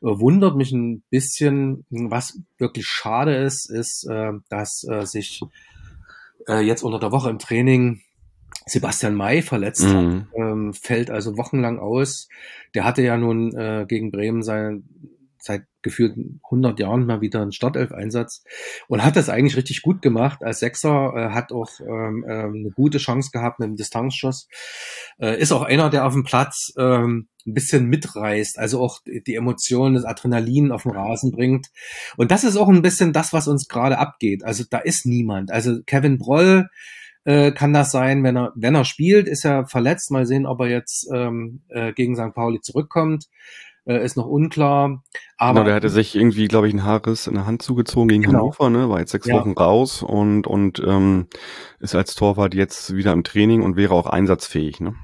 Äh, 0.03 0.19
wundert 0.19 0.57
mich 0.57 0.73
ein 0.73 1.03
bisschen, 1.11 1.85
was 1.91 2.41
wirklich 2.59 2.87
schade 2.87 3.37
ist, 3.37 3.71
ist, 3.71 4.05
äh, 4.09 4.33
dass 4.49 4.87
äh, 4.89 5.05
sich 5.05 5.43
jetzt 6.49 6.85
unter 6.85 7.01
der 7.01 7.11
Woche 7.11 7.29
im 7.29 7.41
Training 7.41 8.03
Sebastian 8.67 9.15
May 9.15 9.43
verletzt 9.43 9.85
mhm. 9.85 9.95
hat, 9.95 10.27
ähm, 10.35 10.75
fällt 10.75 11.11
also 11.11 11.37
wochenlang 11.37 11.79
aus. 11.79 12.29
Der 12.75 12.85
hatte 12.85 13.03
ja 13.03 13.17
nun 13.17 13.57
äh, 13.57 13.87
gegen 13.89 14.11
Bremen 14.11 14.43
sein, 14.43 14.85
seit 15.47 15.65
gefühlt 15.83 16.17
100 16.45 16.79
Jahren 16.81 17.07
mal 17.07 17.21
wieder 17.21 17.41
einen 17.41 17.53
Startelf-Einsatz 17.53 18.45
und 18.89 19.05
hat 19.05 19.17
das 19.17 19.29
eigentlich 19.29 19.57
richtig 19.57 19.83
gut 19.83 20.03
gemacht. 20.03 20.43
Als 20.43 20.59
Sechser 20.59 21.13
äh, 21.17 21.31
hat 21.31 21.53
auch 21.53 21.71
ähm, 21.81 22.25
äh, 22.27 22.43
eine 22.43 22.71
gute 22.75 22.99
Chance 22.99 23.31
gehabt 23.33 23.61
mit 23.61 23.69
dem 23.69 23.77
Distanzschuss. 23.77 24.49
Äh, 25.19 25.41
ist 25.41 25.53
auch 25.53 25.63
einer, 25.63 25.89
der 25.89 26.07
auf 26.07 26.13
dem 26.13 26.25
Platz 26.25 26.73
ähm, 26.77 27.29
ein 27.47 27.55
bisschen 27.55 27.87
mitreißt, 27.87 28.59
also 28.59 28.81
auch 28.81 28.99
die 29.05 29.37
Emotionen, 29.37 29.95
das 29.95 30.05
Adrenalin 30.05 30.73
auf 30.73 30.83
den 30.83 30.93
Rasen 30.93 31.31
bringt. 31.31 31.69
Und 32.17 32.33
das 32.33 32.43
ist 32.43 32.57
auch 32.57 32.69
ein 32.69 32.83
bisschen 32.83 33.13
das, 33.13 33.33
was 33.33 33.47
uns 33.47 33.69
gerade 33.69 33.99
abgeht. 33.99 34.45
Also 34.45 34.65
da 34.69 34.79
ist 34.79 35.07
niemand. 35.07 35.53
Also 35.53 35.81
Kevin 35.87 36.19
Broll 36.19 36.69
äh, 37.27 37.53
kann 37.53 37.73
das 37.73 37.91
sein, 37.91 38.23
wenn 38.23 38.37
er, 38.37 38.53
wenn 38.55 38.75
er 38.75 38.85
spielt, 38.85 39.29
ist 39.29 39.45
er 39.45 39.67
verletzt. 39.67 40.11
Mal 40.11 40.27
sehen, 40.27 40.47
ob 40.47 40.61
er 40.61 40.69
jetzt 40.69 41.09
ähm, 41.13 41.63
äh, 41.69 41.93
gegen 41.93 42.15
St. 42.17 42.35
Pauli 42.35 42.61
zurückkommt. 42.61 43.27
Äh, 43.87 44.05
ist 44.05 44.17
noch 44.17 44.27
unklar. 44.27 45.03
Aber 45.37 45.61
genau, 45.61 45.65
der 45.67 45.75
hatte 45.77 45.89
sich 45.89 46.17
irgendwie, 46.17 46.49
glaube 46.49 46.67
ich, 46.67 46.75
ein 46.75 46.85
Haares 46.85 47.29
in 47.29 47.35
der 47.35 47.47
Hand 47.47 47.63
zugezogen 47.63 48.09
gegen 48.09 48.25
genau. 48.25 48.39
Hannover, 48.39 48.69
ne? 48.69 48.89
War 48.89 48.99
jetzt 48.99 49.13
sechs 49.13 49.27
ja. 49.27 49.37
Wochen 49.37 49.53
raus 49.53 50.03
und, 50.03 50.47
und 50.47 50.83
ähm, 50.85 51.29
ist 51.79 51.95
als 51.95 52.15
Torwart 52.15 52.55
jetzt 52.55 52.95
wieder 52.95 53.13
im 53.13 53.23
Training 53.23 53.63
und 53.63 53.77
wäre 53.77 53.95
auch 53.95 54.07
einsatzfähig, 54.07 54.81
ne? 54.81 54.95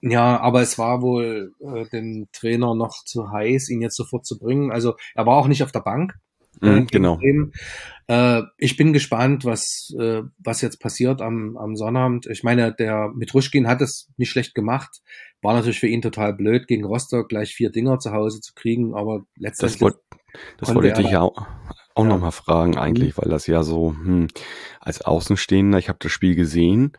Ja, 0.00 0.40
aber 0.40 0.62
es 0.62 0.78
war 0.78 1.00
wohl 1.00 1.52
äh, 1.60 1.88
dem 1.90 2.26
Trainer 2.32 2.74
noch 2.74 3.04
zu 3.04 3.30
heiß, 3.30 3.68
ihn 3.70 3.80
jetzt 3.80 3.96
sofort 3.96 4.26
zu 4.26 4.36
bringen. 4.38 4.72
Also 4.72 4.94
er 5.14 5.26
war 5.26 5.36
auch 5.36 5.46
nicht 5.46 5.62
auf 5.62 5.70
der 5.70 5.80
Bank. 5.80 6.14
Mhm, 6.62 6.86
genau. 6.86 7.18
Äh, 8.08 8.42
ich 8.58 8.76
bin 8.76 8.92
gespannt, 8.92 9.44
was, 9.44 9.92
äh, 9.98 10.22
was 10.38 10.60
jetzt 10.60 10.80
passiert 10.80 11.20
am, 11.20 11.56
am 11.56 11.76
Sonnabend. 11.76 12.26
Ich 12.26 12.42
meine, 12.42 12.72
der 12.72 13.10
Mitruschkin 13.14 13.66
hat 13.66 13.80
es 13.80 14.10
nicht 14.16 14.30
schlecht 14.30 14.54
gemacht. 14.54 15.00
War 15.40 15.54
natürlich 15.54 15.80
für 15.80 15.88
ihn 15.88 16.02
total 16.02 16.34
blöd, 16.34 16.66
gegen 16.66 16.84
Rostock 16.84 17.28
gleich 17.28 17.54
vier 17.54 17.70
Dinger 17.70 17.98
zu 17.98 18.12
Hause 18.12 18.40
zu 18.40 18.54
kriegen, 18.54 18.94
aber 18.94 19.24
letztendlich. 19.36 19.78
Das, 19.78 19.80
wollt, 19.80 19.96
das 20.58 20.74
wollte 20.74 20.88
ich 20.88 20.94
dich 20.94 21.10
ja 21.10 21.20
auch, 21.20 21.46
auch 21.94 22.04
ja. 22.04 22.08
nochmal 22.08 22.32
fragen, 22.32 22.76
eigentlich, 22.76 23.16
mhm. 23.16 23.22
weil 23.22 23.30
das 23.30 23.46
ja 23.46 23.62
so, 23.62 23.90
hm, 23.90 24.28
als 24.80 25.02
Außenstehender, 25.02 25.78
ich 25.78 25.88
habe 25.88 25.98
das 26.00 26.12
Spiel 26.12 26.34
gesehen, 26.34 26.92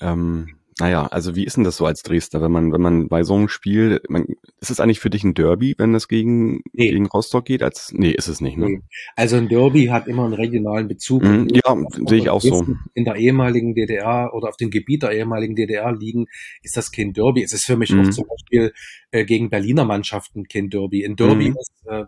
ähm, 0.00 0.59
naja, 0.78 1.06
also 1.06 1.36
wie 1.36 1.44
ist 1.44 1.56
denn 1.56 1.64
das 1.64 1.76
so 1.76 1.84
als 1.84 2.02
Dresdner, 2.02 2.40
wenn 2.40 2.52
man, 2.52 2.72
wenn 2.72 2.80
man 2.80 3.08
bei 3.08 3.22
so 3.22 3.34
einem 3.34 3.48
Spiel, 3.48 4.00
man, 4.08 4.26
ist 4.60 4.70
es 4.70 4.80
eigentlich 4.80 5.00
für 5.00 5.10
dich 5.10 5.24
ein 5.24 5.34
Derby, 5.34 5.74
wenn 5.78 5.92
das 5.92 6.08
gegen, 6.08 6.62
nee. 6.72 6.90
gegen 6.90 7.06
Rostock 7.06 7.44
geht? 7.44 7.62
Als, 7.62 7.92
nee, 7.92 8.10
ist 8.10 8.28
es 8.28 8.40
nicht, 8.40 8.56
ne? 8.56 8.80
Also 9.16 9.36
ein 9.36 9.48
Derby 9.48 9.86
hat 9.86 10.06
immer 10.06 10.24
einen 10.24 10.34
regionalen 10.34 10.88
Bezug. 10.88 11.22
Mm, 11.22 11.48
ja, 11.52 11.76
sehe 12.06 12.18
ich 12.18 12.30
auch 12.30 12.40
so. 12.40 12.66
In 12.94 13.04
der 13.04 13.16
ehemaligen 13.16 13.74
DDR 13.74 14.30
oder 14.32 14.48
auf 14.48 14.56
dem 14.56 14.70
Gebiet 14.70 15.02
der 15.02 15.12
ehemaligen 15.12 15.54
DDR 15.54 15.92
liegen, 15.92 16.26
ist 16.62 16.76
das 16.76 16.92
kein 16.92 17.12
Derby. 17.12 17.42
Es 17.42 17.52
ist 17.52 17.64
für 17.64 17.76
mich 17.76 17.90
mm. 17.90 18.00
auch 18.00 18.04
mhm. 18.04 18.12
zum 18.12 18.26
Beispiel 18.28 18.72
äh, 19.10 19.24
gegen 19.24 19.50
Berliner 19.50 19.84
Mannschaften 19.84 20.48
kein 20.48 20.70
Derby. 20.70 21.04
Ein 21.04 21.16
Derby 21.16 21.50
mm. 21.50 21.56
ist 21.58 21.72
äh, 21.86 22.04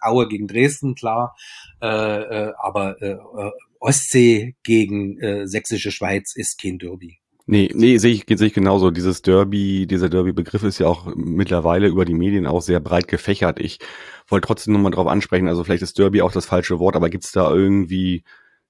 Aue 0.00 0.28
gegen 0.28 0.46
Dresden, 0.46 0.94
klar, 0.94 1.36
äh, 1.82 1.86
äh, 1.86 2.52
aber 2.58 3.02
äh, 3.02 3.12
äh 3.12 3.50
Ostsee 3.80 4.56
gegen 4.62 5.18
äh, 5.20 5.46
Sächsische 5.46 5.92
Schweiz 5.92 6.34
ist 6.34 6.58
kein 6.58 6.78
Derby. 6.78 7.18
Nee, 7.46 7.70
nee, 7.74 7.98
sehe 7.98 8.12
ich, 8.12 8.24
sehe 8.26 8.46
ich 8.46 8.54
genauso. 8.54 8.90
Dieses 8.90 9.20
Derby, 9.20 9.86
dieser 9.86 10.08
Derby-Begriff 10.08 10.62
ist 10.62 10.78
ja 10.78 10.86
auch 10.86 11.14
mittlerweile 11.14 11.88
über 11.88 12.06
die 12.06 12.14
Medien 12.14 12.46
auch 12.46 12.62
sehr 12.62 12.80
breit 12.80 13.06
gefächert. 13.06 13.60
Ich 13.60 13.80
wollte 14.28 14.46
trotzdem 14.46 14.72
nochmal 14.72 14.92
drauf 14.92 15.06
ansprechen, 15.06 15.48
also 15.48 15.62
vielleicht 15.62 15.82
ist 15.82 15.98
Derby 15.98 16.22
auch 16.22 16.32
das 16.32 16.46
falsche 16.46 16.78
Wort, 16.78 16.96
aber 16.96 17.10
gibt's 17.10 17.32
da 17.32 17.52
irgendwie 17.52 18.24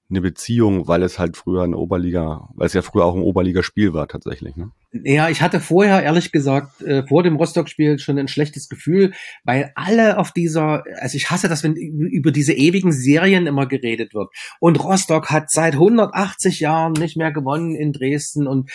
eine 0.09 0.21
Beziehung, 0.21 0.87
weil 0.87 1.01
es 1.01 1.17
halt 1.17 1.35
früher 1.35 1.63
eine 1.63 1.77
Oberliga, 1.77 2.49
weil 2.53 2.67
es 2.67 2.73
ja 2.73 2.83
früher 2.83 3.05
auch 3.05 3.15
ein 3.15 3.23
Oberligaspiel 3.23 3.93
war 3.93 4.07
tatsächlich. 4.07 4.55
Ne? 4.55 4.71
Ja, 4.91 5.29
ich 5.29 5.41
hatte 5.41 5.59
vorher 5.59 6.03
ehrlich 6.03 6.31
gesagt 6.31 6.81
äh, 6.83 7.05
vor 7.07 7.23
dem 7.23 7.35
Rostock-Spiel 7.35 7.97
schon 7.97 8.19
ein 8.19 8.27
schlechtes 8.27 8.69
Gefühl, 8.69 9.13
weil 9.43 9.71
alle 9.75 10.19
auf 10.19 10.31
dieser, 10.31 10.83
also 10.99 11.17
ich 11.17 11.31
hasse 11.31 11.49
das, 11.49 11.63
wenn 11.63 11.75
über 11.75 12.31
diese 12.31 12.53
ewigen 12.53 12.91
Serien 12.91 13.47
immer 13.47 13.65
geredet 13.65 14.13
wird. 14.13 14.29
Und 14.59 14.83
Rostock 14.83 15.31
hat 15.31 15.49
seit 15.49 15.73
180 15.73 16.59
Jahren 16.59 16.93
nicht 16.93 17.17
mehr 17.17 17.31
gewonnen 17.31 17.75
in 17.75 17.91
Dresden 17.91 18.47
und 18.47 18.69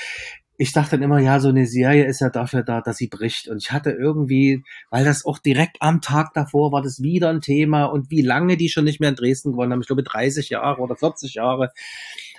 ich 0.60 0.74
dachte 0.74 0.90
dann 0.90 1.02
immer, 1.02 1.18
ja, 1.20 1.40
so 1.40 1.48
eine 1.48 1.66
Serie 1.66 2.04
ist 2.04 2.20
ja 2.20 2.28
dafür 2.28 2.62
da, 2.62 2.82
dass 2.82 2.98
sie 2.98 3.08
bricht. 3.08 3.48
Und 3.48 3.62
ich 3.62 3.72
hatte 3.72 3.92
irgendwie, 3.92 4.62
weil 4.90 5.06
das 5.06 5.24
auch 5.24 5.38
direkt 5.38 5.78
am 5.80 6.02
Tag 6.02 6.34
davor 6.34 6.70
war, 6.70 6.82
das 6.82 7.02
wieder 7.02 7.30
ein 7.30 7.40
Thema 7.40 7.86
und 7.86 8.10
wie 8.10 8.20
lange 8.20 8.58
die 8.58 8.68
schon 8.68 8.84
nicht 8.84 9.00
mehr 9.00 9.08
in 9.08 9.14
Dresden 9.14 9.52
gewonnen 9.52 9.72
haben. 9.72 9.80
Ich 9.80 9.86
glaube 9.86 10.02
30 10.02 10.50
Jahre 10.50 10.82
oder 10.82 10.96
40 10.96 11.32
Jahre. 11.32 11.72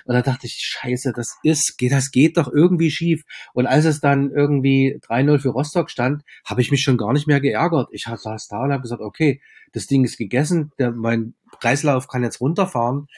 Und 0.04 0.14
da 0.14 0.22
dachte 0.22 0.46
ich, 0.46 0.52
scheiße, 0.52 1.12
das 1.16 1.36
ist, 1.42 1.74
das 1.80 2.12
geht 2.12 2.36
doch 2.36 2.46
irgendwie 2.52 2.92
schief. 2.92 3.24
Und 3.54 3.66
als 3.66 3.86
es 3.86 4.00
dann 4.00 4.30
irgendwie 4.30 5.00
3-0 5.02 5.40
für 5.40 5.48
Rostock 5.48 5.90
stand, 5.90 6.22
habe 6.44 6.60
ich 6.60 6.70
mich 6.70 6.82
schon 6.82 6.98
gar 6.98 7.12
nicht 7.12 7.26
mehr 7.26 7.40
geärgert. 7.40 7.88
Ich 7.90 8.04
saß 8.04 8.46
da 8.46 8.62
und 8.62 8.70
habe 8.70 8.82
gesagt, 8.82 9.02
okay, 9.02 9.40
das 9.72 9.88
Ding 9.88 10.04
ist 10.04 10.16
gegessen, 10.16 10.70
der, 10.78 10.92
mein 10.92 11.34
Kreislauf 11.58 12.06
kann 12.06 12.22
jetzt 12.22 12.40
runterfahren. 12.40 13.08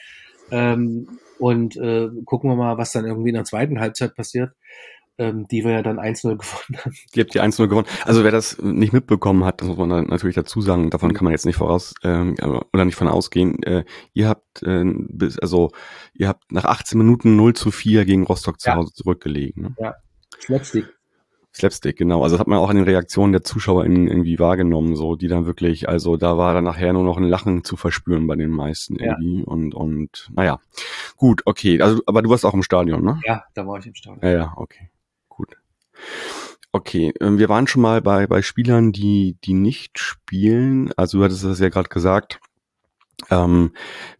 Ähm, 0.49 1.19
und 1.37 1.75
äh, 1.75 2.07
gucken 2.23 2.49
wir 2.49 2.55
mal, 2.55 2.77
was 2.79 2.91
dann 2.91 3.05
irgendwie 3.05 3.29
in 3.29 3.35
der 3.35 3.43
zweiten 3.43 3.79
Halbzeit 3.79 4.15
passiert 4.15 4.53
ähm, 5.17 5.47
die 5.47 5.63
wir 5.63 5.71
ja 5.71 5.81
dann 5.81 5.99
1-0 5.99 6.37
gewonnen 6.37 6.83
haben. 6.83 6.95
Die 7.13 7.21
habt 7.21 7.35
ihr 7.35 7.43
1-0 7.43 7.67
gewonnen. 7.67 7.87
Also 8.03 8.23
wer 8.23 8.31
das 8.31 8.57
nicht 8.61 8.93
mitbekommen 8.93 9.45
hat, 9.45 9.61
das 9.61 9.67
muss 9.67 9.77
man 9.77 9.89
dann 9.89 10.07
natürlich 10.07 10.35
dazu 10.35 10.61
sagen, 10.61 10.89
davon 10.89 11.13
kann 11.13 11.23
man 11.23 11.31
jetzt 11.31 11.45
nicht 11.45 11.57
voraus 11.57 11.93
ähm, 12.03 12.35
oder 12.73 12.85
nicht 12.85 12.95
von 12.95 13.07
ausgehen. 13.07 13.61
Äh, 13.63 13.85
ihr 14.13 14.27
habt 14.27 14.63
äh, 14.63 14.83
bis, 14.85 15.39
also 15.39 15.71
ihr 16.13 16.27
habt 16.27 16.51
nach 16.51 16.65
18 16.65 16.97
Minuten 16.97 17.35
0 17.35 17.53
zu 17.53 17.71
4 17.71 18.05
gegen 18.05 18.23
Rostock 18.23 18.59
zu 18.59 18.69
ja. 18.69 18.75
Hause 18.75 18.93
zurückgelegen. 18.93 19.63
Ne? 19.63 19.75
Ja, 19.79 19.95
Slapstick. 20.39 20.85
Slapstick, 21.53 21.95
genau. 21.95 22.21
Also 22.21 22.35
das 22.35 22.41
hat 22.41 22.47
man 22.47 22.59
auch 22.59 22.69
an 22.69 22.75
den 22.75 22.83
Reaktionen 22.83 23.31
der 23.31 23.43
Zuschauer 23.43 23.85
irgendwie 23.85 24.39
wahrgenommen, 24.39 24.97
so 24.97 25.15
die 25.15 25.29
dann 25.29 25.45
wirklich, 25.45 25.87
also 25.87 26.17
da 26.17 26.37
war 26.37 26.53
dann 26.53 26.65
nachher 26.65 26.91
nur 26.91 27.05
noch 27.05 27.15
ein 27.15 27.23
Lachen 27.23 27.63
zu 27.63 27.77
verspüren 27.77 28.27
bei 28.27 28.35
den 28.35 28.49
meisten 28.49 28.97
irgendwie 28.97 29.39
ja. 29.39 29.45
und 29.45 29.73
und 29.73 30.29
naja, 30.35 30.59
gut, 31.15 31.43
okay. 31.45 31.81
Also 31.81 32.01
aber 32.07 32.21
du 32.21 32.29
warst 32.29 32.45
auch 32.45 32.53
im 32.53 32.63
Stadion, 32.63 33.05
ne? 33.05 33.21
Ja, 33.25 33.45
da 33.53 33.65
war 33.65 33.79
ich 33.79 33.85
im 33.85 33.95
Stadion. 33.95 34.19
Ja, 34.21 34.37
ja, 34.37 34.53
okay. 34.57 34.89
Okay, 36.71 37.13
ähm, 37.21 37.37
wir 37.37 37.47
waren 37.47 37.67
schon 37.67 37.81
mal 37.81 38.01
bei, 38.01 38.27
bei 38.27 38.41
Spielern, 38.41 38.91
die, 38.91 39.37
die 39.43 39.53
nicht 39.53 39.97
spielen. 39.97 40.91
Also 40.97 41.19
du 41.19 41.23
hattest 41.23 41.45
das 41.45 41.59
ja 41.59 41.69
gerade 41.69 41.89
gesagt. 41.89 42.39
Ähm, 43.29 43.71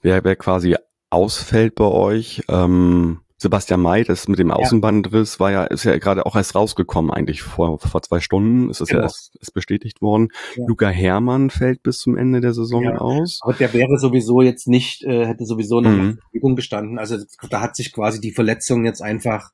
wer, 0.01 0.23
wer 0.23 0.35
quasi 0.35 0.75
ausfällt 1.09 1.75
bei 1.75 1.85
euch, 1.85 2.43
ähm, 2.47 3.21
Sebastian 3.37 3.81
May, 3.81 4.05
das 4.05 4.29
mit 4.29 4.39
dem 4.39 4.49
Außenbandriss 4.49 5.41
war 5.41 5.51
ja, 5.51 5.65
ist 5.65 5.83
ja 5.83 5.97
gerade 5.97 6.25
auch 6.25 6.37
erst 6.37 6.55
rausgekommen 6.55 7.11
eigentlich 7.11 7.41
vor, 7.41 7.79
vor 7.79 8.01
zwei 8.01 8.21
Stunden. 8.21 8.69
Ist 8.69 8.79
das 8.79 8.87
genau. 8.87 9.01
ja 9.01 9.05
erst 9.05 9.35
ist 9.41 9.53
bestätigt 9.53 10.01
worden. 10.01 10.29
Ja. 10.55 10.63
Luca 10.67 10.87
Hermann 10.87 11.49
fällt 11.49 11.83
bis 11.83 11.99
zum 11.99 12.15
Ende 12.15 12.39
der 12.39 12.53
Saison 12.53 12.83
ja. 12.83 12.97
aus. 12.97 13.39
Aber 13.41 13.51
der 13.53 13.73
wäre 13.73 13.97
sowieso 13.97 14.41
jetzt 14.41 14.69
nicht, 14.69 15.03
äh, 15.03 15.25
hätte 15.25 15.45
sowieso 15.45 15.81
noch 15.81 15.91
mhm. 15.91 16.19
Verfügung 16.21 16.55
gestanden. 16.55 16.97
Also 16.97 17.17
da 17.49 17.59
hat 17.59 17.75
sich 17.75 17.91
quasi 17.91 18.21
die 18.21 18.31
Verletzung 18.31 18.85
jetzt 18.85 19.01
einfach 19.01 19.51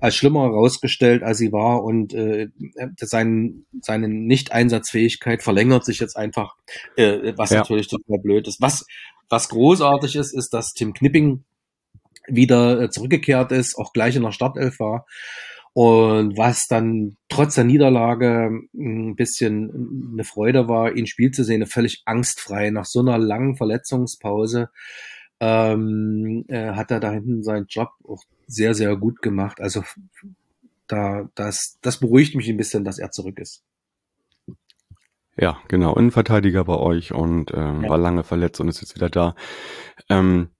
als 0.00 0.14
schlimmer 0.14 0.42
herausgestellt, 0.42 1.22
als 1.22 1.38
sie 1.38 1.50
war 1.50 1.82
und 1.82 2.12
äh, 2.12 2.48
sein, 2.98 3.64
seine 3.80 4.08
Nicht-Einsatzfähigkeit 4.08 5.42
verlängert 5.42 5.86
sich 5.86 5.98
jetzt 5.98 6.18
einfach, 6.18 6.56
äh, 6.96 7.32
was 7.36 7.50
ja. 7.50 7.60
natürlich 7.60 7.88
total 7.88 8.18
blöd 8.22 8.46
ist. 8.48 8.60
Was, 8.60 8.84
was 9.30 9.48
großartig 9.48 10.16
ist, 10.16 10.34
ist, 10.34 10.52
dass 10.52 10.74
Tim 10.74 10.92
Knipping 10.92 11.44
wieder 12.26 12.80
äh, 12.80 12.90
zurückgekehrt 12.90 13.52
ist, 13.52 13.76
auch 13.76 13.92
gleich 13.92 14.16
in 14.16 14.22
der 14.22 14.32
Startelf 14.32 14.80
war. 14.80 15.06
Und 15.74 16.38
was 16.38 16.66
dann 16.68 17.16
trotz 17.28 17.56
der 17.56 17.64
Niederlage 17.64 18.60
ein 18.74 19.16
bisschen 19.16 20.12
eine 20.12 20.22
Freude 20.22 20.68
war, 20.68 20.94
ihn 20.94 21.08
spielen 21.08 21.32
zu 21.32 21.42
sehen, 21.42 21.66
völlig 21.66 22.02
angstfrei 22.04 22.70
nach 22.70 22.84
so 22.84 23.00
einer 23.00 23.18
langen 23.18 23.56
Verletzungspause, 23.56 24.70
ähm, 25.40 26.44
äh, 26.46 26.72
hat 26.72 26.92
er 26.92 27.00
da 27.00 27.10
hinten 27.10 27.42
seinen 27.42 27.66
Job 27.68 27.88
auch 28.06 28.22
sehr, 28.46 28.74
sehr 28.74 28.96
gut 28.96 29.20
gemacht. 29.20 29.60
Also 29.60 29.82
da, 30.86 31.28
das, 31.34 31.78
das 31.82 31.98
beruhigt 31.98 32.36
mich 32.36 32.48
ein 32.48 32.56
bisschen, 32.56 32.84
dass 32.84 33.00
er 33.00 33.10
zurück 33.10 33.40
ist. 33.40 33.64
Ja, 35.36 35.58
genau, 35.66 35.96
Innenverteidiger 35.96 36.64
bei 36.64 36.76
euch 36.76 37.12
und 37.12 37.52
ähm, 37.52 37.82
ja. 37.82 37.88
war 37.88 37.98
lange 37.98 38.22
verletzt 38.22 38.60
und 38.60 38.68
ist 38.68 38.80
jetzt 38.80 38.94
wieder 38.94 39.10
da. 39.10 39.34
Ähm, 40.08 40.50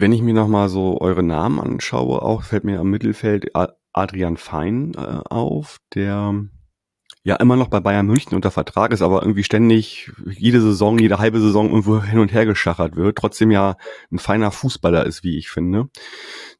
wenn 0.00 0.12
ich 0.12 0.22
mir 0.22 0.34
nochmal 0.34 0.68
so 0.68 1.00
eure 1.00 1.22
Namen 1.22 1.60
anschaue, 1.60 2.22
auch 2.22 2.42
fällt 2.42 2.64
mir 2.64 2.80
am 2.80 2.90
Mittelfeld 2.90 3.52
Adrian 3.92 4.36
Fein 4.36 4.92
äh, 4.96 5.20
auf, 5.28 5.78
der 5.94 6.34
ja 7.22 7.36
immer 7.36 7.56
noch 7.56 7.68
bei 7.68 7.80
Bayern 7.80 8.06
München 8.06 8.34
unter 8.34 8.50
Vertrag 8.50 8.92
ist, 8.92 9.02
aber 9.02 9.20
irgendwie 9.20 9.44
ständig 9.44 10.10
jede 10.26 10.62
Saison, 10.62 10.98
jede 10.98 11.18
halbe 11.18 11.40
Saison 11.40 11.68
irgendwo 11.68 12.02
hin 12.02 12.18
und 12.18 12.32
her 12.32 12.46
geschachert 12.46 12.96
wird, 12.96 13.18
trotzdem 13.18 13.50
ja 13.50 13.76
ein 14.10 14.18
feiner 14.18 14.50
Fußballer 14.50 15.04
ist, 15.04 15.22
wie 15.22 15.36
ich 15.36 15.50
finde, 15.50 15.90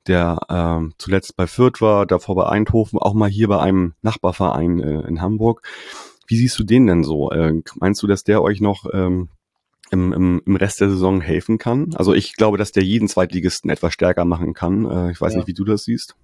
der 0.07 0.39
äh, 0.49 0.93
zuletzt 0.99 1.37
bei 1.37 1.47
Fürth 1.47 1.81
war, 1.81 2.05
davor 2.05 2.35
bei 2.35 2.47
Eindhoven, 2.47 2.99
auch 2.99 3.15
mal 3.15 3.31
hier 3.31 3.49
bei 3.49 3.59
einem 3.59 3.95
Nachbarverein 4.03 4.81
äh, 4.81 5.01
in 5.09 5.23
Hamburg. 5.23 5.67
Wie 6.27 6.37
siehst 6.37 6.59
du 6.59 6.65
den 6.65 6.87
denn 6.87 7.05
so? 7.05 7.31
Äh, 7.31 7.63
meinst 7.77 8.03
du, 8.03 8.07
dass 8.07 8.23
der 8.23 8.43
euch 8.43 8.61
noch 8.61 8.85
ähm, 8.93 9.31
im, 9.91 10.13
im, 10.13 10.43
im 10.45 10.57
Rest 10.57 10.81
der 10.81 10.91
Saison 10.91 11.21
helfen 11.21 11.59
kann. 11.59 11.95
Also 11.95 12.15
ich 12.15 12.37
glaube, 12.37 12.59
dass 12.59 12.73
der 12.73 12.83
jeden 12.83 13.09
Zweitligisten 13.09 13.71
etwas 13.71 13.93
stärker 13.93 14.25
machen 14.25 14.55
kann. 14.55 14.85
Äh, 14.85 15.13
ich 15.13 15.21
weiß 15.21 15.33
ja. 15.33 15.39
nicht, 15.39 15.49
wie 15.49 15.55
du 15.55 15.65
das 15.65 15.85
siehst. 15.85 16.17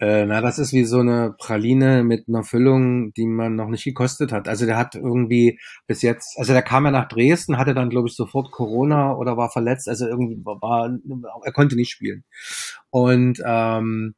Äh, 0.00 0.24
na, 0.26 0.40
das 0.40 0.58
ist 0.58 0.72
wie 0.72 0.84
so 0.84 0.98
eine 0.98 1.34
Praline 1.38 2.02
mit 2.02 2.26
einer 2.26 2.42
Füllung, 2.42 3.12
die 3.14 3.26
man 3.26 3.54
noch 3.54 3.68
nicht 3.68 3.84
gekostet 3.84 4.32
hat. 4.32 4.48
Also 4.48 4.66
der 4.66 4.76
hat 4.76 4.94
irgendwie 4.94 5.60
bis 5.86 6.02
jetzt, 6.02 6.38
also 6.38 6.52
der 6.52 6.62
kam 6.62 6.84
ja 6.84 6.90
nach 6.90 7.08
Dresden, 7.08 7.58
hatte 7.58 7.74
dann 7.74 7.90
glaube 7.90 8.08
ich 8.08 8.16
sofort 8.16 8.50
Corona 8.50 9.14
oder 9.14 9.36
war 9.36 9.50
verletzt, 9.50 9.88
also 9.88 10.06
irgendwie 10.06 10.40
war, 10.44 10.90
er 11.44 11.52
konnte 11.52 11.76
nicht 11.76 11.90
spielen. 11.90 12.24
Und 12.90 13.40
ähm, 13.44 14.14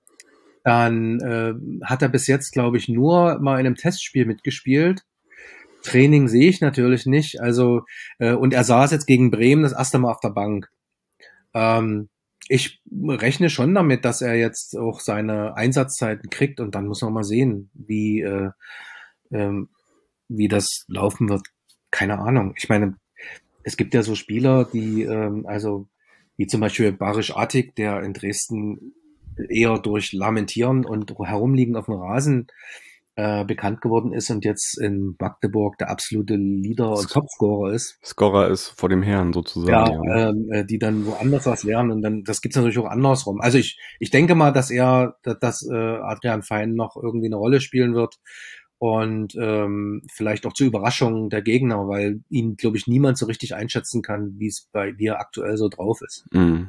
dann 0.63 1.21
äh, 1.21 1.55
hat 1.85 2.01
er 2.01 2.09
bis 2.09 2.27
jetzt, 2.27 2.53
glaube 2.53 2.79
ich, 2.79 2.89
nur 2.89 3.39
mal 3.41 3.61
in 3.61 3.67
einem 3.67 3.77
Testspiel 3.77 4.25
mitgespielt 4.25 5.05
Training 5.85 6.29
sehe 6.29 6.49
ich 6.49 6.61
natürlich 6.61 7.07
nicht. 7.07 7.41
Also, 7.41 7.83
äh, 8.19 8.33
und 8.33 8.53
er 8.53 8.65
saß 8.65 8.91
jetzt 8.91 9.07
gegen 9.07 9.31
Bremen 9.31 9.63
das 9.63 9.73
erste 9.73 9.99
Mal 9.99 10.11
auf 10.11 10.21
der 10.21 10.31
Bank. 10.31 10.69
Ähm, 11.55 12.09
ich 12.49 12.83
rechne 12.91 13.49
schon 13.49 13.75
damit, 13.75 14.05
dass 14.05 14.21
er 14.21 14.35
jetzt 14.35 14.77
auch 14.77 15.01
seine 15.01 15.57
Einsatzzeiten 15.57 16.29
kriegt 16.31 16.61
und 16.61 16.75
dann 16.75 16.87
muss 16.87 17.03
man 17.03 17.13
mal 17.13 17.25
sehen, 17.25 17.71
wie, 17.73 18.21
äh, 18.21 18.51
ähm, 19.33 19.69
wie 20.29 20.49
das 20.49 20.85
laufen 20.89 21.29
wird. 21.29 21.47
Keine 21.91 22.19
Ahnung. 22.19 22.55
Ich 22.57 22.69
meine, 22.69 22.97
es 23.63 23.77
gibt 23.77 23.95
ja 23.95 24.03
so 24.03 24.15
Spieler, 24.15 24.65
die, 24.71 25.03
ähm, 25.03 25.47
also 25.47 25.89
wie 26.37 26.47
zum 26.47 26.61
Beispiel 26.61 26.93
Barisch 26.93 27.35
Attik, 27.37 27.77
der 27.77 28.03
in 28.03 28.13
Dresden 28.13 28.95
eher 29.49 29.79
durch 29.79 30.13
Lamentieren 30.13 30.85
und 30.85 31.15
Herumliegen 31.19 31.77
auf 31.77 31.87
dem 31.87 31.95
Rasen 31.95 32.47
äh, 33.17 33.45
bekannt 33.45 33.81
geworden 33.81 34.13
ist 34.13 34.31
und 34.31 34.45
jetzt 34.45 34.79
in 34.79 35.15
Magdeburg 35.21 35.79
der 35.79 35.91
absolute 35.91 36.35
Leader 36.35 36.91
und 36.91 37.11
Topscorer 37.11 37.73
ist. 37.73 37.99
Scorer 38.05 38.49
ist 38.49 38.69
vor 38.77 38.89
dem 38.89 39.03
Herrn 39.03 39.33
sozusagen. 39.33 40.05
Ja, 40.05 40.17
ja. 40.17 40.29
Ähm, 40.31 40.49
äh, 40.51 40.65
die 40.65 40.79
dann 40.79 41.07
woanders 41.07 41.47
was 41.47 41.63
lernen 41.63 41.93
und 41.93 42.03
dann, 42.03 42.25
das 42.25 42.41
gibt's 42.41 42.57
natürlich 42.57 42.79
auch 42.79 42.91
andersrum. 42.91 43.41
Also 43.41 43.59
ich, 43.59 43.79
ich 44.01 44.11
denke 44.11 44.35
mal, 44.35 44.51
dass 44.51 44.71
er, 44.71 45.17
dass 45.23 45.67
äh, 45.69 45.75
Adrian 45.75 46.43
Fein 46.43 46.75
noch 46.75 46.97
irgendwie 46.97 47.27
eine 47.27 47.37
Rolle 47.37 47.61
spielen 47.61 47.95
wird 47.95 48.19
und 48.79 49.35
ähm, 49.37 50.03
vielleicht 50.13 50.47
auch 50.47 50.53
zur 50.53 50.67
Überraschung 50.67 51.31
der 51.31 51.43
Gegner, 51.43 51.89
weil 51.89 52.21
ihn, 52.29 52.57
glaube 52.57 52.77
ich, 52.77 52.87
niemand 52.87 53.17
so 53.17 53.27
richtig 53.27 53.55
einschätzen 53.55 54.03
kann, 54.03 54.35
wie 54.39 54.49
es 54.49 54.69
bei 54.73 54.93
dir 54.93 55.21
aktuell 55.21 55.57
so 55.57 55.69
drauf 55.69 56.01
ist. 56.03 56.27
Mm. 56.33 56.65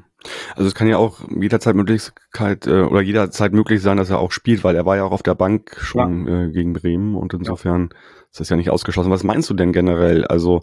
Also 0.56 0.68
es 0.68 0.76
kann 0.76 0.88
ja 0.88 0.98
auch 0.98 1.22
jederzeit 1.30 1.76
Möglichkeit 1.76 2.65
äh, 2.68 2.82
oder 2.82 3.02
jederzeit 3.02 3.54
möglich 3.54 3.82
sein, 3.82 3.98
dass 3.98 4.10
er 4.10 4.20
auch 4.20 4.32
spielt, 4.32 4.63
weil 4.63 4.76
er 4.76 4.86
war 4.86 4.96
ja 4.96 5.04
auch 5.04 5.12
auf 5.12 5.24
der 5.24 5.36
Bank 5.36 5.78
schon 5.80 6.28
ja. 6.28 6.44
äh, 6.44 6.52
gegen 6.52 6.74
Bremen 6.74 7.15
und 7.15 7.34
insofern 7.34 7.89
ja. 7.91 7.98
ist 8.32 8.39
das 8.39 8.50
ja 8.50 8.56
nicht 8.56 8.72
ausgeschlossen. 8.72 9.12
Was 9.12 9.24
meinst 9.24 9.50
du 9.50 9.54
denn 9.54 9.72
generell? 9.72 10.26
Also 10.26 10.62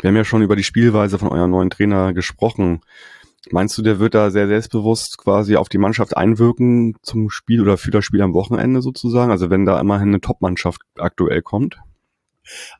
wir 0.00 0.08
haben 0.08 0.16
ja 0.16 0.24
schon 0.24 0.42
über 0.42 0.56
die 0.56 0.64
Spielweise 0.64 1.18
von 1.18 1.28
eurem 1.28 1.50
neuen 1.50 1.70
Trainer 1.70 2.14
gesprochen. 2.14 2.80
Meinst 3.50 3.76
du, 3.76 3.82
der 3.82 3.98
wird 3.98 4.14
da 4.14 4.30
sehr 4.30 4.46
selbstbewusst 4.46 5.18
quasi 5.18 5.56
auf 5.56 5.68
die 5.68 5.78
Mannschaft 5.78 6.16
einwirken 6.16 6.96
zum 7.02 7.28
Spiel 7.28 7.60
oder 7.60 7.76
für 7.76 7.90
das 7.90 8.04
Spiel 8.04 8.22
am 8.22 8.34
Wochenende 8.34 8.82
sozusagen? 8.82 9.32
Also 9.32 9.50
wenn 9.50 9.66
da 9.66 9.80
immerhin 9.80 10.08
eine 10.08 10.20
Top-Mannschaft 10.20 10.82
aktuell 10.96 11.42
kommt? 11.42 11.78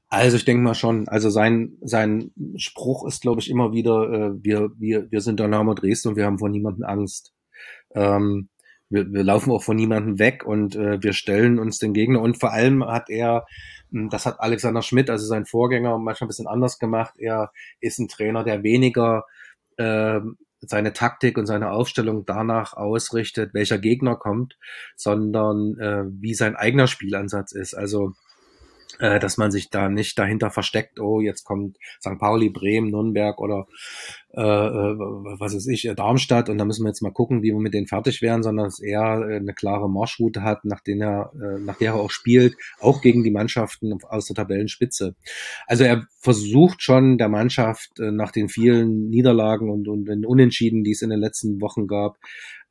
Also 0.08 0.36
ich 0.36 0.44
denke 0.44 0.62
mal 0.62 0.74
schon. 0.74 1.08
Also 1.08 1.30
sein 1.30 1.78
sein 1.80 2.32
Spruch 2.56 3.06
ist, 3.06 3.22
glaube 3.22 3.40
ich, 3.40 3.50
immer 3.50 3.72
wieder: 3.72 4.12
äh, 4.12 4.44
Wir 4.44 4.70
wir 4.78 5.10
wir 5.10 5.20
sind 5.20 5.40
Dynamo 5.40 5.74
Dresden 5.74 6.08
und 6.08 6.16
wir 6.16 6.26
haben 6.26 6.38
vor 6.38 6.48
niemandem 6.48 6.84
Angst. 6.84 7.32
Ähm, 7.94 8.48
wir, 8.88 9.10
wir 9.10 9.24
laufen 9.24 9.50
auch 9.50 9.62
von 9.62 9.76
niemandem 9.76 10.18
weg 10.18 10.44
und 10.44 10.76
äh, 10.76 11.02
wir 11.02 11.12
stellen 11.12 11.58
uns 11.58 11.78
den 11.78 11.94
Gegner. 11.94 12.20
Und 12.20 12.38
vor 12.38 12.52
allem 12.52 12.84
hat 12.84 13.08
er, 13.08 13.46
hm, 13.90 14.10
das 14.10 14.26
hat 14.26 14.38
Alexander 14.40 14.82
Schmidt, 14.82 15.10
also 15.10 15.26
sein 15.26 15.46
Vorgänger, 15.46 15.98
manchmal 15.98 16.26
ein 16.26 16.28
bisschen 16.28 16.46
anders 16.46 16.78
gemacht. 16.78 17.14
Er 17.18 17.52
ist 17.80 17.98
ein 17.98 18.08
Trainer, 18.08 18.44
der 18.44 18.62
weniger 18.62 19.24
äh, 19.78 20.20
seine 20.62 20.92
Taktik 20.92 21.38
und 21.38 21.46
seine 21.46 21.70
Aufstellung 21.70 22.24
danach 22.24 22.74
ausrichtet, 22.74 23.54
welcher 23.54 23.78
Gegner 23.78 24.16
kommt, 24.16 24.56
sondern 24.96 25.78
äh, 25.78 26.04
wie 26.06 26.34
sein 26.34 26.56
eigener 26.56 26.86
Spielansatz 26.86 27.52
ist. 27.52 27.74
Also 27.74 28.12
äh, 28.98 29.18
dass 29.18 29.36
man 29.36 29.50
sich 29.50 29.70
da 29.70 29.88
nicht 29.88 30.18
dahinter 30.18 30.50
versteckt, 30.50 31.00
oh, 31.00 31.20
jetzt 31.20 31.44
kommt 31.44 31.76
St. 32.00 32.18
Pauli, 32.18 32.50
Bremen, 32.50 32.90
Nürnberg 32.90 33.38
oder 33.40 33.66
äh, 34.34 34.40
äh, 34.40 34.98
was 35.38 35.54
weiß 35.54 35.66
ich, 35.66 35.90
Darmstadt 35.94 36.48
und 36.48 36.56
da 36.56 36.64
müssen 36.64 36.84
wir 36.84 36.88
jetzt 36.88 37.02
mal 37.02 37.12
gucken, 37.12 37.42
wie 37.42 37.52
wir 37.52 37.60
mit 37.60 37.74
denen 37.74 37.86
fertig 37.86 38.22
werden, 38.22 38.42
sondern 38.42 38.66
dass 38.66 38.80
er 38.80 39.28
äh, 39.28 39.36
eine 39.36 39.52
klare 39.52 39.90
Marschroute 39.90 40.42
hat, 40.42 40.64
nach, 40.64 40.80
der 40.80 40.96
er, 40.96 41.32
äh, 41.34 41.60
nach 41.60 41.76
der 41.76 41.92
er 41.92 41.94
auch 41.96 42.10
spielt, 42.10 42.54
auch 42.80 43.02
gegen 43.02 43.24
die 43.24 43.30
Mannschaften 43.30 43.98
aus 44.04 44.26
der 44.26 44.36
Tabellenspitze. 44.36 45.16
Also 45.66 45.84
er 45.84 46.06
versucht 46.18 46.82
schon 46.82 47.18
der 47.18 47.28
Mannschaft 47.28 48.00
äh, 48.00 48.10
nach 48.10 48.32
den 48.32 48.48
vielen 48.48 49.10
Niederlagen 49.10 49.70
und, 49.70 49.86
und 49.88 50.06
den 50.06 50.24
Unentschieden, 50.24 50.82
die 50.82 50.92
es 50.92 51.02
in 51.02 51.10
den 51.10 51.20
letzten 51.20 51.60
Wochen 51.60 51.86
gab, 51.86 52.16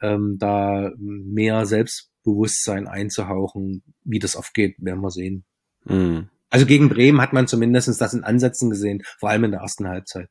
ähm, 0.01 0.37
da 0.39 0.91
mehr 0.97 1.67
Selbstbewusstsein 1.67 2.87
einzuhauchen. 2.87 3.83
Wie 4.03 4.19
das 4.19 4.35
aufgeht, 4.35 4.75
werden 4.79 5.01
wir 5.01 5.11
sehen. 5.11 5.45
Mhm. 5.85 6.29
Also 6.49 6.65
gegen 6.65 6.89
Bremen 6.89 7.21
hat 7.21 7.31
man 7.31 7.47
zumindest 7.47 8.01
das 8.01 8.13
in 8.13 8.25
Ansätzen 8.25 8.69
gesehen, 8.69 9.03
vor 9.19 9.29
allem 9.29 9.45
in 9.45 9.51
der 9.51 9.61
ersten 9.61 9.87
Halbzeit. 9.87 10.27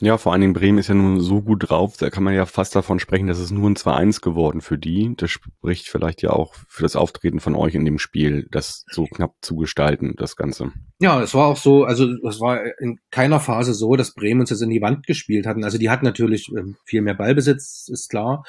Ja, 0.00 0.16
vor 0.16 0.30
allen 0.30 0.40
Dingen 0.40 0.52
Bremen 0.52 0.78
ist 0.78 0.88
ja 0.88 0.94
nun 0.94 1.20
so 1.20 1.42
gut 1.42 1.68
drauf, 1.68 1.96
da 1.96 2.08
kann 2.08 2.22
man 2.22 2.34
ja 2.34 2.46
fast 2.46 2.76
davon 2.76 3.00
sprechen, 3.00 3.26
dass 3.26 3.40
es 3.40 3.50
nur 3.50 3.68
ein 3.68 3.74
2-1 3.74 4.20
geworden 4.20 4.60
für 4.60 4.78
die. 4.78 5.12
Das 5.16 5.32
spricht 5.32 5.88
vielleicht 5.88 6.22
ja 6.22 6.30
auch 6.30 6.54
für 6.68 6.82
das 6.82 6.94
Auftreten 6.94 7.40
von 7.40 7.56
euch 7.56 7.74
in 7.74 7.84
dem 7.84 7.98
Spiel, 7.98 8.46
das 8.52 8.84
so 8.90 9.06
knapp 9.06 9.34
zu 9.40 9.56
gestalten, 9.56 10.14
das 10.16 10.36
Ganze. 10.36 10.70
Ja, 11.00 11.20
es 11.20 11.34
war 11.34 11.48
auch 11.48 11.56
so, 11.56 11.82
also 11.82 12.06
es 12.28 12.40
war 12.40 12.60
in 12.78 13.00
keiner 13.10 13.40
Phase 13.40 13.74
so, 13.74 13.96
dass 13.96 14.14
Bremen 14.14 14.42
uns 14.42 14.50
jetzt 14.50 14.62
in 14.62 14.70
die 14.70 14.82
Wand 14.82 15.04
gespielt 15.06 15.46
hatten. 15.46 15.64
Also 15.64 15.78
die 15.78 15.90
hatten 15.90 16.04
natürlich 16.04 16.48
ähm, 16.56 16.76
viel 16.84 17.02
mehr 17.02 17.14
Ballbesitz, 17.14 17.88
ist 17.90 18.08
klar, 18.08 18.44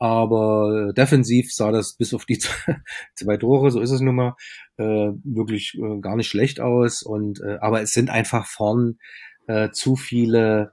aber 0.00 0.94
defensiv 0.94 1.52
sah 1.52 1.70
das 1.70 1.92
bis 1.92 2.14
auf 2.14 2.24
die 2.24 2.38
zwei 3.14 3.36
Tore, 3.36 3.70
so 3.70 3.80
ist 3.80 3.90
es 3.90 4.00
nun 4.00 4.16
mal, 4.16 4.34
äh, 4.78 5.12
wirklich 5.24 5.74
äh, 5.74 6.00
gar 6.00 6.16
nicht 6.16 6.28
schlecht 6.28 6.58
aus. 6.58 7.02
Und 7.02 7.40
äh, 7.42 7.58
aber 7.60 7.82
es 7.82 7.92
sind 7.92 8.08
einfach 8.08 8.46
vorn 8.46 8.98
äh, 9.46 9.70
zu 9.72 9.96
viele, 9.96 10.72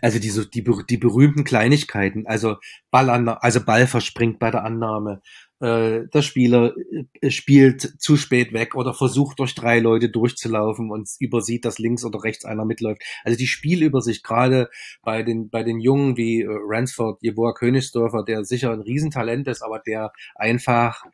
also 0.00 0.20
diese 0.20 0.48
die, 0.48 0.64
die 0.88 0.96
berühmten 0.96 1.42
Kleinigkeiten, 1.42 2.24
also 2.28 2.56
Ball 2.92 3.10
an, 3.10 3.28
also 3.28 3.64
Ball 3.64 3.88
verspringt 3.88 4.38
bei 4.38 4.52
der 4.52 4.62
Annahme, 4.64 5.22
äh, 5.60 6.06
der 6.12 6.22
Spieler 6.22 6.74
äh, 7.20 7.30
spielt 7.30 7.82
zu 8.00 8.16
spät 8.16 8.52
weg 8.52 8.74
oder 8.74 8.94
versucht 8.94 9.38
durch 9.38 9.54
drei 9.54 9.78
Leute 9.78 10.08
durchzulaufen 10.08 10.90
und 10.90 11.08
übersieht, 11.18 11.64
dass 11.64 11.78
links 11.78 12.04
oder 12.04 12.24
rechts 12.24 12.44
einer 12.44 12.64
mitläuft. 12.64 13.02
Also 13.24 13.38
die 13.38 13.46
Spielübersicht, 13.46 14.24
gerade 14.24 14.70
bei 15.02 15.22
den, 15.22 15.50
bei 15.50 15.62
den 15.62 15.78
Jungen 15.78 16.16
wie 16.16 16.42
äh, 16.42 16.48
Ransford, 16.48 17.22
Jeboa 17.22 17.52
Königsdorfer, 17.52 18.24
der 18.24 18.44
sicher 18.44 18.72
ein 18.72 18.80
Riesentalent 18.80 19.48
ist, 19.48 19.62
aber 19.62 19.80
der 19.80 20.12
einfach 20.34 21.04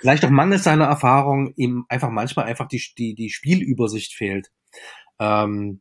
vielleicht 0.00 0.24
auch 0.24 0.30
mangels 0.30 0.64
seiner 0.64 0.86
Erfahrung 0.86 1.52
ihm 1.56 1.84
einfach 1.88 2.10
manchmal 2.10 2.46
einfach 2.46 2.68
die, 2.68 2.82
die, 2.96 3.14
die 3.14 3.30
Spielübersicht 3.30 4.14
fehlt. 4.14 4.50
Ähm, 5.18 5.80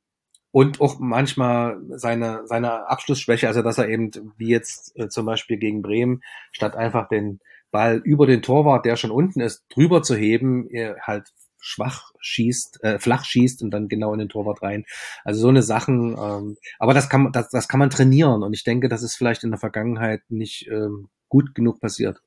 und 0.56 0.80
auch 0.80 1.00
manchmal 1.00 1.82
seine, 1.90 2.44
seine 2.46 2.88
Abschlussschwäche, 2.88 3.46
also 3.46 3.62
dass 3.62 3.78
er 3.78 3.90
eben, 3.90 4.10
wie 4.38 4.48
jetzt 4.48 4.98
äh, 4.98 5.10
zum 5.10 5.26
Beispiel 5.26 5.58
gegen 5.58 5.82
Bremen, 5.82 6.22
statt 6.54 6.78
einfach 6.78 7.10
den 7.10 7.42
Ball 7.72 7.98
über 7.98 8.26
den 8.26 8.42
Torwart, 8.42 8.86
der 8.86 8.96
schon 8.96 9.12
unten 9.12 9.42
ist, 9.42 9.66
drüber 9.68 10.02
zu 10.02 10.16
heben, 10.16 10.70
er 10.70 10.96
halt 11.02 11.28
schwach 11.60 12.14
schießt, 12.22 12.86
äh, 12.86 13.00
flach 13.00 13.26
schießt 13.26 13.64
und 13.64 13.72
dann 13.72 13.90
genau 13.90 14.14
in 14.14 14.20
den 14.20 14.30
Torwart 14.30 14.62
rein. 14.62 14.86
Also 15.26 15.42
so 15.42 15.50
eine 15.50 15.62
Sachen, 15.62 16.16
ähm, 16.18 16.56
aber 16.80 16.94
das 16.94 17.10
kann, 17.10 17.34
das, 17.34 17.50
das 17.50 17.68
kann 17.68 17.82
man 17.82 17.90
trainieren 17.90 18.42
und 18.42 18.54
ich 18.54 18.64
denke, 18.64 18.88
das 18.88 19.04
ist 19.04 19.18
vielleicht 19.18 19.44
in 19.44 19.52
der 19.52 19.60
Vergangenheit 19.60 20.22
nicht 20.30 20.70
ähm, 20.72 21.10
gut 21.28 21.54
genug 21.54 21.82
passiert. 21.82 22.22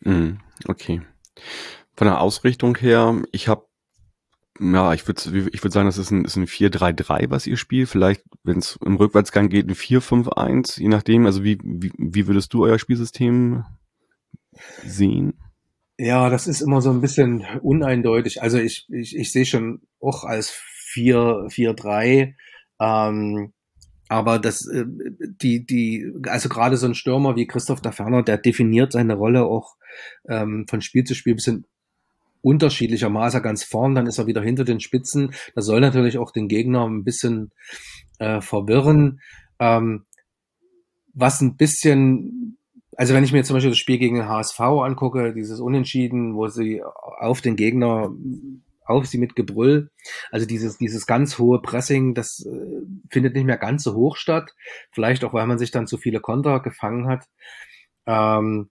Mm, 0.00 0.36
okay. 0.68 1.02
Von 1.96 2.06
der 2.06 2.22
Ausrichtung 2.22 2.78
her, 2.78 3.20
ich 3.30 3.48
habe 3.48 3.66
ja, 4.60 4.92
ich 4.92 5.06
würde 5.06 5.48
ich 5.52 5.62
würd 5.62 5.72
sagen, 5.72 5.86
das 5.86 5.98
ist 5.98 6.10
ein, 6.10 6.24
ist 6.24 6.36
ein 6.36 6.46
4-3-3, 6.46 7.30
was 7.30 7.46
ihr 7.46 7.56
spielt. 7.56 7.88
Vielleicht, 7.88 8.22
wenn 8.44 8.58
es 8.58 8.78
im 8.84 8.96
Rückwärtsgang 8.96 9.48
geht, 9.48 9.68
ein 9.68 9.74
4-5-1, 9.74 10.80
je 10.80 10.88
nachdem. 10.88 11.26
Also 11.26 11.42
wie, 11.42 11.58
wie, 11.62 11.92
wie 11.96 12.26
würdest 12.26 12.52
du 12.52 12.64
euer 12.64 12.78
Spielsystem 12.78 13.64
sehen? 14.84 15.34
Ja, 15.98 16.28
das 16.30 16.46
ist 16.46 16.60
immer 16.60 16.80
so 16.82 16.90
ein 16.90 17.00
bisschen 17.00 17.44
uneindeutig. 17.62 18.42
Also 18.42 18.58
ich, 18.58 18.86
ich, 18.90 19.16
ich 19.16 19.32
sehe 19.32 19.46
schon 19.46 19.82
auch 20.00 20.24
als 20.24 20.52
4-4-3. 20.94 22.34
Ähm, 22.80 23.52
aber 24.08 24.38
das, 24.38 24.66
äh, 24.66 24.84
die, 24.86 25.64
die, 25.64 26.12
also 26.26 26.50
gerade 26.50 26.76
so 26.76 26.86
ein 26.86 26.94
Stürmer 26.94 27.36
wie 27.36 27.46
Christoph 27.46 27.80
da 27.80 27.92
Ferner, 27.92 28.22
der 28.22 28.36
definiert 28.36 28.92
seine 28.92 29.14
Rolle 29.14 29.44
auch 29.44 29.76
ähm, 30.28 30.66
von 30.68 30.82
Spiel 30.82 31.04
zu 31.04 31.14
Spiel 31.14 31.32
ein 31.32 31.36
bisschen 31.36 31.66
unterschiedlichermaßen 32.42 33.42
ganz 33.42 33.64
vorn, 33.64 33.94
dann 33.94 34.06
ist 34.06 34.18
er 34.18 34.26
wieder 34.26 34.42
hinter 34.42 34.64
den 34.64 34.80
Spitzen. 34.80 35.32
Das 35.54 35.64
soll 35.64 35.80
natürlich 35.80 36.18
auch 36.18 36.30
den 36.30 36.48
Gegner 36.48 36.86
ein 36.86 37.04
bisschen 37.04 37.52
äh, 38.18 38.40
verwirren. 38.40 39.20
Ähm, 39.58 40.04
was 41.14 41.40
ein 41.40 41.56
bisschen, 41.56 42.58
also 42.96 43.14
wenn 43.14 43.24
ich 43.24 43.32
mir 43.32 43.44
zum 43.44 43.54
Beispiel 43.54 43.70
das 43.70 43.78
Spiel 43.78 43.98
gegen 43.98 44.16
den 44.16 44.28
HSV 44.28 44.60
angucke, 44.60 45.32
dieses 45.34 45.60
Unentschieden, 45.60 46.34
wo 46.34 46.48
sie 46.48 46.82
auf 46.82 47.40
den 47.40 47.56
Gegner 47.56 48.10
auf 48.84 49.06
sie 49.06 49.18
mit 49.18 49.36
Gebrüll. 49.36 49.90
Also 50.30 50.46
dieses, 50.46 50.78
dieses 50.78 51.06
ganz 51.06 51.38
hohe 51.38 51.60
Pressing, 51.62 52.14
das 52.14 52.44
äh, 52.44 52.82
findet 53.10 53.34
nicht 53.34 53.44
mehr 53.44 53.58
ganz 53.58 53.84
so 53.84 53.94
hoch 53.94 54.16
statt. 54.16 54.54
Vielleicht 54.90 55.24
auch, 55.24 55.32
weil 55.32 55.46
man 55.46 55.58
sich 55.58 55.70
dann 55.70 55.86
zu 55.86 55.98
viele 55.98 56.20
Konter 56.20 56.60
gefangen 56.60 57.06
hat. 57.06 57.26
Ähm, 58.06 58.70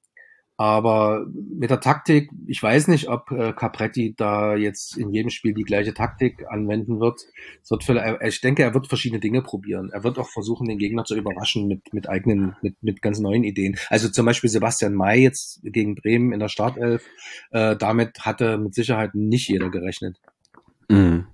aber 0.61 1.25
mit 1.33 1.71
der 1.71 1.79
Taktik, 1.79 2.29
ich 2.45 2.61
weiß 2.61 2.87
nicht, 2.87 3.09
ob 3.09 3.31
äh, 3.31 3.51
Capretti 3.51 4.13
da 4.15 4.55
jetzt 4.55 4.95
in 4.95 5.09
jedem 5.09 5.31
Spiel 5.31 5.55
die 5.55 5.63
gleiche 5.63 5.95
Taktik 5.95 6.45
anwenden 6.51 6.99
wird. 6.99 7.19
Wird 7.67 8.19
ich 8.21 8.41
denke, 8.41 8.61
er 8.61 8.75
wird 8.75 8.85
verschiedene 8.85 9.19
Dinge 9.19 9.41
probieren. 9.41 9.89
Er 9.91 10.03
wird 10.03 10.19
auch 10.19 10.29
versuchen, 10.29 10.67
den 10.67 10.77
Gegner 10.77 11.03
zu 11.03 11.15
überraschen 11.15 11.67
mit, 11.67 11.91
mit 11.95 12.07
eigenen, 12.07 12.55
mit, 12.61 12.75
mit 12.83 13.01
ganz 13.01 13.17
neuen 13.17 13.43
Ideen. 13.43 13.75
Also 13.89 14.07
zum 14.09 14.27
Beispiel 14.27 14.51
Sebastian 14.51 14.93
May 14.93 15.23
jetzt 15.23 15.61
gegen 15.63 15.95
Bremen 15.95 16.31
in 16.31 16.39
der 16.39 16.49
Startelf. 16.49 17.07
Äh, 17.49 17.75
damit 17.75 18.19
hatte 18.19 18.59
mit 18.59 18.75
Sicherheit 18.75 19.15
nicht 19.15 19.49
jeder 19.49 19.71
gerechnet. 19.71 20.21
Mhm. 20.89 21.25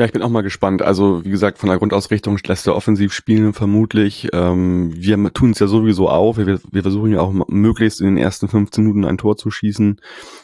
Ja, 0.00 0.06
ich 0.06 0.12
bin 0.12 0.22
auch 0.22 0.30
mal 0.30 0.40
gespannt. 0.40 0.80
Also 0.80 1.26
wie 1.26 1.30
gesagt, 1.30 1.58
von 1.58 1.68
der 1.68 1.76
Grundausrichtung 1.76 2.38
lässt 2.46 2.66
er 2.66 2.74
offensiv 2.74 3.12
spielen 3.12 3.52
vermutlich. 3.52 4.28
Ähm, 4.32 4.94
wir 4.96 5.30
tun 5.34 5.50
es 5.50 5.58
ja 5.58 5.66
sowieso 5.66 6.08
auch. 6.08 6.38
Wir, 6.38 6.58
wir 6.72 6.80
versuchen 6.80 7.12
ja 7.12 7.20
auch 7.20 7.34
möglichst 7.48 8.00
in 8.00 8.06
den 8.06 8.16
ersten 8.16 8.48
15 8.48 8.82
Minuten 8.82 9.04
ein 9.04 9.18
Tor 9.18 9.36
zu 9.36 9.50
schießen. 9.50 10.00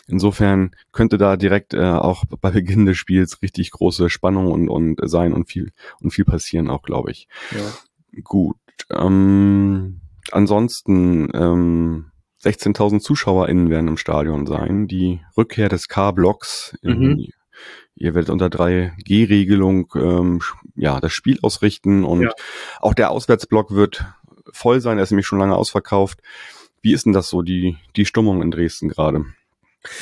Insofern 0.09 0.73
könnte 0.92 1.16
da 1.16 1.38
direkt 1.38 1.73
äh, 1.73 1.81
auch 1.81 2.25
bei 2.42 2.51
Beginn 2.51 2.85
des 2.85 2.99
Spiels 2.99 3.40
richtig 3.40 3.71
große 3.71 4.11
Spannung 4.11 4.53
und, 4.53 4.69
und 4.69 5.01
sein 5.09 5.33
und 5.33 5.49
viel 5.49 5.73
und 6.03 6.11
viel 6.11 6.27
passieren 6.27 6.69
auch, 6.69 6.83
glaube 6.83 7.11
ich. 7.11 7.27
Ja. 7.53 8.21
Gut. 8.25 8.59
Ähm, 8.90 10.03
ansonsten 10.33 11.31
ähm, 11.33 12.11
16.000 12.45 13.01
ZuschauerInnen 13.01 13.71
werden 13.71 13.88
im 13.88 13.97
Stadion 13.97 14.47
sein. 14.47 14.87
Die 14.87 15.23
Rückkehr 15.35 15.71
des 15.71 15.88
K-Blocks 15.88 16.77
mhm. 16.83 17.29
Ihr 17.95 18.14
werdet 18.14 18.31
unter 18.31 18.47
3G-Regelung 18.47 19.92
ähm, 19.97 20.40
ja 20.75 21.01
das 21.01 21.12
Spiel 21.12 21.38
ausrichten 21.42 22.05
und 22.05 22.23
ja. 22.23 22.31
auch 22.81 22.95
der 22.95 23.11
Auswärtsblock 23.11 23.73
wird 23.73 24.05
voll 24.53 24.81
sein. 24.81 24.99
Er 24.99 25.05
ist 25.05 25.11
nämlich 25.11 25.27
schon 25.27 25.38
lange 25.38 25.57
ausverkauft. 25.57 26.21
Wie 26.83 26.92
ist 26.92 27.07
denn 27.07 27.12
das 27.12 27.29
so, 27.29 27.42
die, 27.42 27.77
die 27.97 28.05
Stimmung 28.05 28.42
in 28.42 28.51
Dresden 28.51 28.88
gerade 28.88 29.25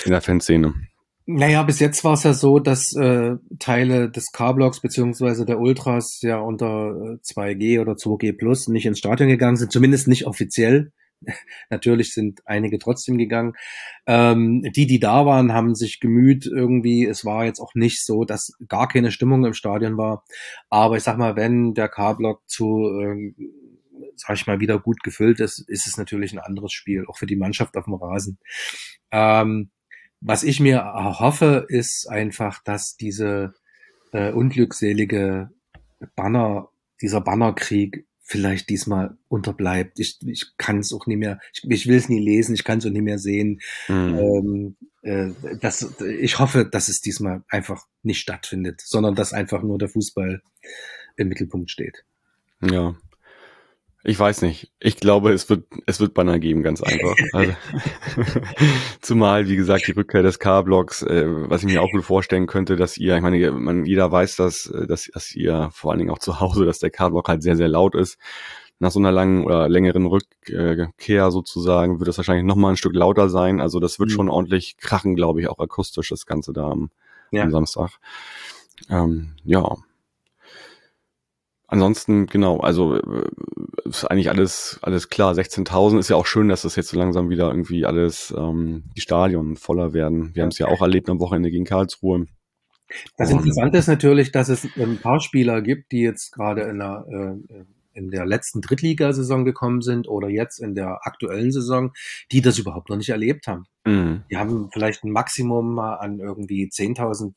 in 0.05 0.11
der 0.11 0.21
Fanszene? 0.21 0.75
Naja, 1.27 1.63
bis 1.63 1.81
jetzt 1.81 2.05
war 2.05 2.13
es 2.13 2.23
ja 2.25 2.35
so, 2.35 2.59
dass 2.59 2.95
äh, 2.95 3.37
Teile 3.59 4.11
des 4.11 4.31
K-Blocks 4.33 4.81
beziehungsweise 4.81 5.47
der 5.47 5.59
Ultras 5.59 6.19
ja 6.21 6.39
unter 6.39 7.17
2G 7.25 7.63
äh, 7.63 7.79
oder 7.79 7.93
2G 7.93 8.37
Plus 8.37 8.69
nicht 8.69 8.85
ins 8.85 8.99
Stadion 8.99 9.31
gegangen 9.31 9.57
sind, 9.57 9.73
zumindest 9.73 10.07
nicht 10.07 10.27
offiziell. 10.27 10.93
Natürlich 11.71 12.13
sind 12.13 12.41
einige 12.47 12.79
trotzdem 12.79 13.19
gegangen. 13.19 13.55
Ähm, 14.07 14.63
die, 14.75 14.87
die 14.87 15.01
da 15.01 15.27
waren, 15.27 15.53
haben 15.53 15.75
sich 15.75 16.01
gemüht 16.01 16.47
irgendwie. 16.47 17.05
Es 17.07 17.25
war 17.25 17.45
jetzt 17.45 17.61
auch 17.61 17.75
nicht 17.75 18.05
so, 18.05 18.25
dass 18.25 18.53
gar 18.69 18.89
keine 18.89 19.11
Stimmung 19.11 19.45
im 19.45 19.55
Stadion 19.55 19.97
war. 19.97 20.25
Aber 20.71 20.97
ich 20.97 21.03
sag 21.03 21.19
mal, 21.19 21.37
wenn 21.37 21.75
der 21.75 21.89
K-Block 21.89 22.43
zu, 22.47 22.91
ähm, 23.01 23.35
sag 24.17 24.37
ich 24.37 24.47
mal, 24.47 24.61
wieder 24.61 24.79
gut 24.79 25.03
gefüllt 25.03 25.41
ist, 25.41 25.65
ist 25.69 25.87
es 25.87 25.97
natürlich 25.97 26.33
ein 26.33 26.39
anderes 26.39 26.73
Spiel, 26.73 27.05
auch 27.07 27.17
für 27.17 27.27
die 27.27 27.37
Mannschaft 27.37 27.77
auf 27.77 27.85
dem 27.85 27.95
Rasen. 27.95 28.39
Ähm, 29.11 29.71
was 30.21 30.43
ich 30.43 30.59
mir 30.59 30.83
hoffe, 31.19 31.67
ist 31.69 32.09
einfach, 32.09 32.63
dass 32.65 32.97
diese 32.97 33.55
äh, 34.13 34.33
unglückselige 34.33 35.51
Banner, 36.17 36.71
dieser 37.03 37.21
Bannerkrieg 37.21 38.07
vielleicht 38.25 38.71
diesmal 38.71 39.17
unterbleibt. 39.29 40.01
Ich, 40.01 40.19
ich 40.27 40.57
kann 40.57 40.79
es 40.79 40.93
auch 40.93 41.07
nicht 41.07 41.19
mehr, 41.19 41.39
ich, 41.53 41.63
ich 41.71 41.87
will 41.87 41.97
es 41.97 42.09
nie 42.09 42.21
lesen, 42.21 42.55
ich 42.55 42.65
kann 42.65 42.79
es 42.79 42.87
auch 42.87 42.91
nicht 42.91 43.03
mehr 43.03 43.19
sehen. 43.19 43.61
Mhm. 43.87 44.19
Ähm, 44.19 44.77
äh, 45.03 45.31
das, 45.61 45.95
ich 46.01 46.39
hoffe, 46.39 46.65
dass 46.65 46.89
es 46.89 47.01
diesmal 47.01 47.45
einfach 47.49 47.87
nicht 48.03 48.21
stattfindet, 48.21 48.81
sondern 48.81 49.15
dass 49.15 49.33
einfach 49.33 49.63
nur 49.63 49.79
der 49.79 49.91
Fußball 49.91 50.43
im 51.17 51.29
Mittelpunkt 51.29 51.71
steht. 51.71 52.05
Ja, 52.63 52.97
ich 54.07 54.19
weiß 54.19 54.43
nicht. 54.43 54.71
Ich 54.81 54.97
glaube, 54.97 55.33
es 55.33 55.49
wird, 55.49 55.65
es 55.87 55.99
wird 55.99 56.13
Banner 56.13 56.39
geben, 56.39 56.63
ganz 56.63 56.83
einfach. 56.83 57.17
Also, 57.33 57.53
zumal, 59.01 59.49
wie 59.49 59.57
gesagt, 59.57 59.87
die 59.87 59.93
Rückkehr 59.93 60.23
des 60.23 60.39
K-Blocks, 60.39 61.03
äh, 61.03 61.25
was 61.27 61.63
ich 61.63 61.73
mir 61.73 61.83
auch 61.83 61.91
gut 61.91 62.05
vorstellen 62.05 62.47
könnte, 62.47 62.77
dass 62.77 62.99
ihr, 62.99 63.17
ich 63.17 63.23
meine, 63.23 63.51
man, 63.53 63.87
jeder 63.87 64.13
weiß, 64.13 64.37
dass, 64.37 64.67
äh, 64.67 64.87
dass, 64.87 65.11
dass 65.13 65.35
ihr 65.35 65.71
vor 65.73 65.91
allen 65.91 65.99
Dingen 65.99 66.11
auch 66.11 66.19
zu 66.19 66.39
Hause, 66.39 66.67
dass 66.67 66.79
der 66.79 66.91
K-Block 66.91 67.29
halt 67.29 67.43
sehr, 67.43 67.57
sehr 67.57 67.69
laut 67.69 67.95
ist. 67.95 68.19
Nach 68.79 68.91
so 68.91 68.99
einer 68.99 69.13
langen 69.13 69.45
oder 69.45 69.69
längeren 69.69 70.05
Rückkehr 70.05 71.31
sozusagen 71.31 71.99
wird 71.99 72.09
es 72.09 72.19
wahrscheinlich 72.19 72.45
nochmal 72.45 72.73
ein 72.73 72.77
Stück 72.77 72.95
lauter 72.95 73.31
sein. 73.31 73.61
Also 73.61 73.81
das 73.81 73.99
wird 73.99 74.11
mhm. 74.11 74.15
schon 74.15 74.29
ordentlich 74.29 74.77
krachen, 74.77 75.17
glaube 75.17 75.41
ich, 75.41 75.49
auch 75.49 75.59
akustisch, 75.61 76.11
das 76.11 76.27
Ganze 76.27 76.53
da 76.53 76.69
am, 76.71 76.91
ja. 77.31 77.43
am 77.43 77.51
Samstag. 77.51 77.93
Ähm, 78.91 79.33
ja, 79.45 79.77
Ansonsten, 81.75 82.27
genau, 82.27 82.59
also 82.59 82.95
äh, 82.95 83.29
ist 83.85 84.05
eigentlich 84.05 84.31
alles, 84.31 84.79
alles 84.83 85.09
klar. 85.09 85.35
16.000 85.35 85.99
ist 85.99 86.09
ja 86.09 86.15
auch 86.15 86.25
schön, 86.25 86.49
dass 86.49 86.63
das 86.63 86.77
jetzt 86.77 86.91
so 86.91 86.97
langsam 86.97 87.31
wieder 87.31 87.49
irgendwie 87.49 87.85
alles, 87.85 88.33
ähm, 88.39 88.85
die 88.97 89.01
Stadion 89.01 89.57
voller 89.57 89.93
werden. 89.93 90.37
Wir 90.37 90.45
haben 90.45 90.51
es 90.51 90.59
ja 90.59 90.69
auch 90.69 90.83
erlebt 90.83 91.11
am 91.11 91.19
Wochenende 91.19 91.51
gegen 91.51 91.65
Karlsruhe. 91.65 92.27
Das 93.17 93.33
Interessante 93.33 93.79
ist 93.79 93.89
natürlich, 93.89 94.31
dass 94.31 94.49
es 94.49 94.69
ein 94.77 94.99
paar 94.99 95.19
Spieler 95.19 95.63
gibt, 95.63 95.91
die 95.91 96.03
jetzt 96.03 96.31
gerade 96.31 96.63
in 96.63 96.79
der 96.79 97.07
äh, 97.09 97.65
in 97.95 98.11
der 98.11 98.27
letzten 98.27 98.61
Drittligasaison 98.61 99.45
gekommen 99.45 99.81
sind 99.81 100.09
oder 100.09 100.29
jetzt 100.29 100.59
in 100.59 100.75
der 100.75 101.07
aktuellen 101.07 101.53
Saison, 101.53 101.93
die 102.33 102.43
das 102.43 102.59
überhaupt 102.59 102.91
noch 102.91 102.97
nicht 102.97 103.11
erlebt 103.11 103.47
haben. 103.47 103.65
Mhm. 103.87 104.23
Die 104.31 104.37
haben 104.37 104.71
vielleicht 104.73 105.05
ein 105.05 105.11
Maximum 105.11 105.79
an 105.79 106.19
irgendwie 106.19 106.69
10.000 106.69 107.35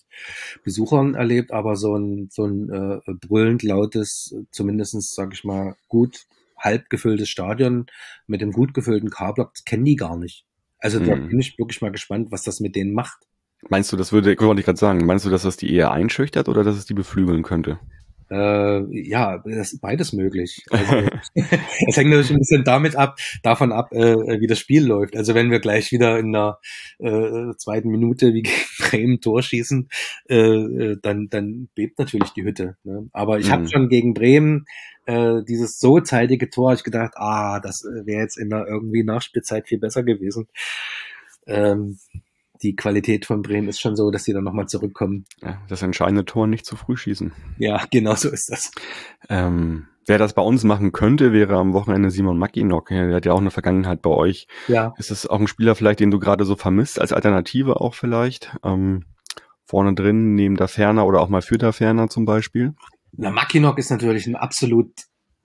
Besuchern 0.63 1.15
erlebt, 1.15 1.51
aber 1.51 1.75
so 1.75 1.95
ein, 1.95 2.29
so 2.31 2.45
ein 2.45 2.69
äh, 2.69 3.13
brüllend 3.13 3.63
lautes, 3.63 4.35
zumindestens 4.51 5.13
sage 5.13 5.31
ich 5.33 5.43
mal, 5.43 5.75
gut 5.87 6.25
halb 6.57 6.89
gefülltes 6.89 7.29
Stadion 7.29 7.85
mit 8.25 8.41
dem 8.41 8.51
gut 8.51 8.73
gefüllten 8.73 9.09
K-Block 9.09 9.53
kennen 9.65 9.85
die 9.85 9.95
gar 9.95 10.17
nicht. 10.17 10.45
Also 10.79 10.99
mhm. 10.99 11.05
da 11.05 11.15
bin 11.15 11.39
ich 11.39 11.57
wirklich 11.57 11.81
mal 11.81 11.91
gespannt, 11.91 12.31
was 12.31 12.43
das 12.43 12.59
mit 12.59 12.75
denen 12.75 12.93
macht. 12.93 13.19
Meinst 13.69 13.91
du, 13.91 13.97
das 13.97 14.11
würde, 14.11 14.35
wollte 14.39 14.61
ich 14.61 14.65
gerade 14.65 14.79
sagen, 14.79 15.05
meinst 15.05 15.25
du, 15.25 15.29
dass 15.29 15.43
das 15.43 15.57
die 15.57 15.73
eher 15.73 15.91
einschüchtert 15.91 16.47
oder 16.47 16.63
dass 16.63 16.77
es 16.77 16.85
die 16.85 16.93
beflügeln 16.93 17.43
könnte? 17.43 17.79
Äh, 18.29 19.07
ja, 19.07 19.37
das 19.45 19.73
ist 19.73 19.81
beides 19.81 20.13
möglich. 20.13 20.65
Also, 20.69 20.95
es 21.35 21.97
hängt 21.97 22.09
natürlich 22.09 22.31
ein 22.31 22.39
bisschen 22.39 22.63
damit 22.63 22.95
ab, 22.95 23.17
davon 23.43 23.71
ab, 23.71 23.93
äh, 23.93 24.39
wie 24.39 24.47
das 24.47 24.59
Spiel 24.59 24.85
läuft. 24.85 25.15
Also 25.15 25.35
wenn 25.35 25.51
wir 25.51 25.59
gleich 25.59 25.91
wieder 25.91 26.17
in 26.19 26.31
der 26.33 26.59
äh, 26.99 27.53
zweiten 27.57 27.89
Minute 27.89 28.33
wie 28.33 28.43
gegen 28.43 28.55
Bremen 28.89 29.21
Tor 29.21 29.41
schießen, 29.41 29.89
äh, 30.29 30.35
äh, 30.35 30.97
dann, 31.01 31.29
dann 31.29 31.69
bebt 31.75 31.99
natürlich 31.99 32.29
die 32.31 32.43
Hütte. 32.43 32.77
Ne? 32.83 33.09
Aber 33.13 33.39
ich 33.39 33.47
mhm. 33.47 33.51
habe 33.51 33.69
schon 33.69 33.89
gegen 33.89 34.13
Bremen 34.13 34.65
äh, 35.05 35.43
dieses 35.47 35.79
so 35.79 35.99
zeitige 35.99 36.49
Tor, 36.49 36.73
ich 36.73 36.83
gedacht, 36.83 37.13
ah, 37.15 37.59
das 37.59 37.83
wäre 37.83 38.21
jetzt 38.21 38.37
in 38.37 38.49
der 38.49 38.65
irgendwie 38.67 39.03
Nachspielzeit 39.03 39.67
viel 39.67 39.79
besser 39.79 40.03
gewesen. 40.03 40.47
Ähm, 41.45 41.97
die 42.61 42.75
Qualität 42.75 43.25
von 43.25 43.41
Bremen 43.41 43.67
ist 43.67 43.79
schon 43.79 43.95
so, 43.95 44.11
dass 44.11 44.23
sie 44.23 44.33
dann 44.33 44.43
nochmal 44.43 44.67
zurückkommen. 44.67 45.25
Ja, 45.41 45.61
das 45.67 45.81
entscheidende 45.81 46.25
Tor 46.25 46.47
nicht 46.47 46.65
zu 46.65 46.75
früh 46.75 46.97
schießen. 46.97 47.33
Ja, 47.57 47.83
genau 47.89 48.15
so 48.15 48.29
ist 48.29 48.49
das. 48.51 48.71
Ähm, 49.29 49.87
wer 50.05 50.17
das 50.17 50.33
bei 50.33 50.41
uns 50.41 50.63
machen 50.63 50.91
könnte, 50.91 51.33
wäre 51.33 51.57
am 51.57 51.73
Wochenende 51.73 52.11
Simon 52.11 52.37
Mackinock. 52.37 52.89
Der 52.89 53.15
hat 53.15 53.25
ja 53.25 53.33
auch 53.33 53.41
eine 53.41 53.51
Vergangenheit 53.51 54.01
bei 54.01 54.09
euch. 54.09 54.47
Ja. 54.67 54.93
Ist 54.97 55.11
es 55.11 55.27
auch 55.27 55.39
ein 55.39 55.47
Spieler 55.47 55.75
vielleicht, 55.75 55.99
den 55.99 56.11
du 56.11 56.19
gerade 56.19 56.45
so 56.45 56.55
vermisst, 56.55 56.99
als 56.99 57.13
Alternative 57.13 57.81
auch 57.81 57.93
vielleicht? 57.93 58.55
Ähm, 58.63 59.05
vorne 59.65 59.93
drin, 59.93 60.35
neben 60.35 60.55
der 60.55 60.67
Ferner 60.67 61.05
oder 61.05 61.21
auch 61.21 61.29
mal 61.29 61.41
für 61.41 61.57
der 61.57 61.73
Ferner 61.73 62.09
zum 62.09 62.25
Beispiel? 62.25 62.73
Na, 63.11 63.31
Mackinock 63.31 63.77
ist 63.77 63.91
natürlich 63.91 64.27
ein 64.27 64.35
absolut 64.35 64.91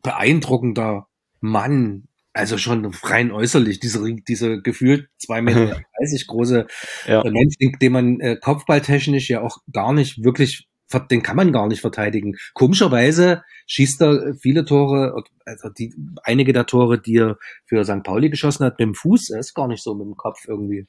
beeindruckender 0.02 1.06
Mann, 1.40 2.08
also 2.32 2.58
schon 2.58 2.86
rein 3.02 3.30
äußerlich, 3.30 3.80
diese, 3.80 4.02
diese 4.26 4.62
gefühlt 4.62 5.08
zwei 5.18 5.42
Meter 5.42 5.82
dreißig 5.98 6.26
große 6.26 6.66
ja. 7.06 7.22
Mensch, 7.24 7.56
den 7.58 7.92
man 7.92 8.20
äh, 8.20 8.36
kopfballtechnisch 8.36 9.28
ja 9.28 9.42
auch 9.42 9.58
gar 9.72 9.92
nicht 9.92 10.24
wirklich 10.24 10.66
den 11.00 11.22
kann 11.22 11.36
man 11.36 11.52
gar 11.52 11.68
nicht 11.68 11.80
verteidigen. 11.80 12.36
Komischerweise 12.54 13.42
schießt 13.66 14.02
er 14.02 14.34
viele 14.40 14.64
Tore, 14.64 15.22
also 15.46 15.68
die, 15.68 15.94
einige 16.24 16.52
der 16.52 16.66
Tore, 16.66 17.00
die 17.00 17.16
er 17.16 17.36
für 17.66 17.84
St. 17.84 18.02
Pauli 18.02 18.30
geschossen 18.30 18.64
hat, 18.64 18.78
mit 18.78 18.88
dem 18.88 18.94
Fuß, 18.94 19.30
er 19.30 19.40
ist 19.40 19.54
gar 19.54 19.68
nicht 19.68 19.82
so 19.82 19.94
mit 19.94 20.06
dem 20.06 20.16
Kopf 20.16 20.46
irgendwie. 20.46 20.86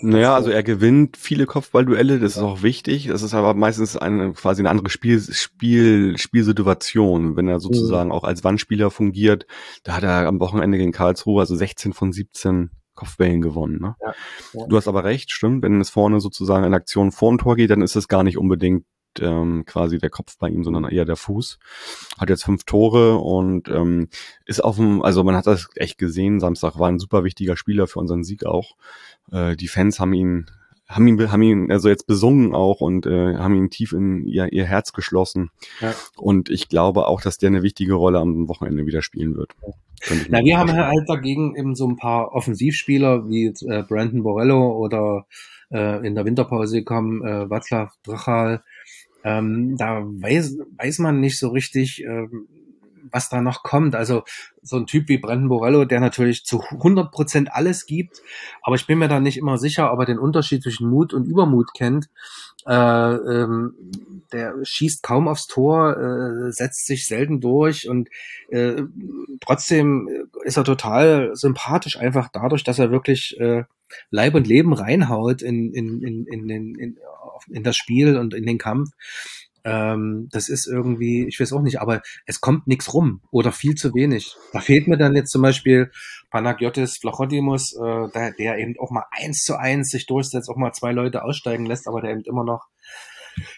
Naja, 0.00 0.34
also 0.34 0.50
er 0.50 0.62
gewinnt 0.62 1.16
viele 1.16 1.46
Kopfballduelle, 1.46 2.18
das 2.18 2.36
ist 2.36 2.42
auch 2.42 2.62
wichtig. 2.62 3.06
Das 3.08 3.22
ist 3.22 3.34
aber 3.34 3.54
meistens 3.54 3.96
eine, 3.96 4.32
quasi 4.32 4.62
eine 4.62 4.70
andere 4.70 4.90
Spiel, 4.90 5.20
Spiel, 5.20 6.18
Spielsituation, 6.18 7.36
wenn 7.36 7.48
er 7.48 7.60
sozusagen 7.60 8.08
mhm. 8.08 8.14
auch 8.14 8.24
als 8.24 8.44
Wandspieler 8.44 8.90
fungiert. 8.90 9.46
Da 9.84 9.96
hat 9.96 10.02
er 10.02 10.26
am 10.26 10.40
Wochenende 10.40 10.78
gegen 10.78 10.92
Karlsruhe, 10.92 11.40
also 11.40 11.56
16 11.56 11.92
von 11.92 12.12
17 12.12 12.70
Kopfbällen 12.94 13.40
gewonnen. 13.40 13.78
Ne? 13.80 13.96
Ja, 14.00 14.14
ja. 14.52 14.66
Du 14.66 14.76
hast 14.76 14.88
aber 14.88 15.04
recht, 15.04 15.30
stimmt. 15.30 15.62
Wenn 15.62 15.80
es 15.80 15.90
vorne 15.90 16.20
sozusagen 16.20 16.64
eine 16.64 16.76
Aktion 16.76 17.10
vor 17.10 17.30
dem 17.30 17.38
Tor 17.38 17.56
geht, 17.56 17.70
dann 17.70 17.82
ist 17.82 17.96
es 17.96 18.08
gar 18.08 18.22
nicht 18.22 18.36
unbedingt 18.36 18.84
ähm, 19.20 19.64
quasi 19.66 19.98
der 19.98 20.10
Kopf 20.10 20.38
bei 20.38 20.48
ihm, 20.48 20.64
sondern 20.64 20.84
eher 20.84 21.04
der 21.04 21.16
Fuß. 21.16 21.58
Hat 22.18 22.30
jetzt 22.30 22.44
fünf 22.44 22.64
Tore 22.64 23.18
und 23.18 23.68
ähm, 23.68 24.08
ist 24.46 24.62
auf 24.62 24.76
dem, 24.76 25.02
also 25.02 25.24
man 25.24 25.36
hat 25.36 25.46
das 25.46 25.68
echt 25.76 25.98
gesehen, 25.98 26.40
Samstag 26.40 26.78
war 26.78 26.88
ein 26.88 26.98
super 26.98 27.24
wichtiger 27.24 27.56
Spieler 27.56 27.86
für 27.86 27.98
unseren 27.98 28.24
Sieg 28.24 28.44
auch. 28.46 28.76
Äh, 29.30 29.56
die 29.56 29.68
Fans 29.68 30.00
haben 30.00 30.12
ihn 30.12 30.46
haben 30.88 31.06
ihn, 31.06 31.32
haben 31.32 31.42
ihn 31.42 31.72
also 31.72 31.88
jetzt 31.88 32.06
besungen 32.06 32.54
auch 32.54 32.80
und 32.80 33.06
äh, 33.06 33.36
haben 33.36 33.54
ihn 33.54 33.70
tief 33.70 33.92
in 33.92 34.26
ihr, 34.26 34.52
ihr 34.52 34.66
Herz 34.66 34.92
geschlossen. 34.92 35.50
Ja. 35.80 35.94
Und 36.16 36.50
ich 36.50 36.68
glaube 36.68 37.06
auch, 37.06 37.20
dass 37.20 37.38
der 37.38 37.48
eine 37.48 37.62
wichtige 37.62 37.94
Rolle 37.94 38.18
am 38.18 38.48
Wochenende 38.48 38.86
wieder 38.86 39.02
spielen 39.02 39.36
wird. 39.36 39.52
Na, 40.28 40.42
wir 40.42 40.58
haben 40.58 40.72
halt 40.72 41.08
dagegen 41.08 41.54
eben 41.56 41.74
so 41.74 41.88
ein 41.88 41.96
paar 41.96 42.32
Offensivspieler 42.32 43.28
wie 43.28 43.46
äh, 43.46 43.82
Brandon 43.84 44.22
Borello 44.22 44.76
oder 44.76 45.26
äh, 45.70 46.06
in 46.06 46.14
der 46.14 46.24
Winterpause 46.24 46.78
gekommen 46.78 47.22
äh, 47.24 47.46
Václav 47.46 47.90
Drachal, 48.02 48.62
ähm, 49.24 49.76
da 49.76 50.02
weiß, 50.04 50.58
weiß 50.78 50.98
man 50.98 51.20
nicht 51.20 51.38
so 51.38 51.48
richtig, 51.48 52.02
ähm, 52.04 52.48
was 53.10 53.28
da 53.28 53.40
noch 53.40 53.62
kommt. 53.62 53.94
Also 53.94 54.22
so 54.62 54.76
ein 54.76 54.86
Typ 54.86 55.08
wie 55.08 55.18
Brandon 55.18 55.48
Borello, 55.48 55.84
der 55.84 56.00
natürlich 56.00 56.44
zu 56.44 56.62
100 56.62 57.10
Prozent 57.12 57.52
alles 57.52 57.86
gibt, 57.86 58.22
aber 58.62 58.76
ich 58.76 58.86
bin 58.86 58.98
mir 58.98 59.08
da 59.08 59.20
nicht 59.20 59.36
immer 59.36 59.58
sicher, 59.58 59.92
ob 59.92 60.00
er 60.00 60.06
den 60.06 60.18
Unterschied 60.18 60.62
zwischen 60.62 60.88
Mut 60.88 61.12
und 61.12 61.26
Übermut 61.26 61.74
kennt. 61.74 62.08
Äh, 62.66 62.72
ähm, 62.72 63.74
der 64.32 64.54
schießt 64.62 65.02
kaum 65.02 65.28
aufs 65.28 65.46
Tor, 65.46 65.96
äh, 65.96 66.52
setzt 66.52 66.86
sich 66.86 67.06
selten 67.06 67.40
durch 67.40 67.88
und 67.88 68.08
äh, 68.48 68.82
trotzdem 69.40 70.08
ist 70.44 70.56
er 70.56 70.64
total 70.64 71.34
sympathisch, 71.34 71.98
einfach 71.98 72.28
dadurch, 72.32 72.62
dass 72.62 72.78
er 72.78 72.92
wirklich 72.92 73.38
äh, 73.40 73.64
Leib 74.10 74.34
und 74.34 74.46
Leben 74.46 74.72
reinhaut 74.72 75.42
in, 75.42 75.72
in, 75.72 76.02
in, 76.02 76.26
in, 76.26 76.48
in, 76.48 76.74
in, 76.76 76.98
in 77.48 77.62
das 77.62 77.76
Spiel 77.76 78.16
und 78.16 78.34
in 78.34 78.46
den 78.46 78.58
Kampf. 78.58 78.90
Ähm, 79.64 80.28
das 80.32 80.48
ist 80.48 80.66
irgendwie, 80.66 81.26
ich 81.28 81.38
weiß 81.38 81.52
auch 81.52 81.62
nicht, 81.62 81.80
aber 81.80 82.02
es 82.26 82.40
kommt 82.40 82.66
nichts 82.66 82.92
rum 82.92 83.20
oder 83.30 83.52
viel 83.52 83.76
zu 83.76 83.94
wenig. 83.94 84.34
Da 84.52 84.60
fehlt 84.60 84.88
mir 84.88 84.96
dann 84.96 85.14
jetzt 85.14 85.30
zum 85.30 85.42
Beispiel 85.42 85.90
Panagiotis 86.30 86.98
Vlachodimos, 86.98 87.74
äh, 87.74 88.08
der, 88.12 88.32
der 88.32 88.58
eben 88.58 88.74
auch 88.80 88.90
mal 88.90 89.04
eins 89.12 89.44
zu 89.44 89.56
eins 89.56 89.90
sich 89.90 90.06
durchsetzt, 90.06 90.48
auch 90.48 90.56
mal 90.56 90.72
zwei 90.72 90.92
Leute 90.92 91.22
aussteigen 91.22 91.66
lässt, 91.66 91.86
aber 91.86 92.00
der 92.00 92.10
eben 92.10 92.24
immer 92.24 92.44
noch 92.44 92.66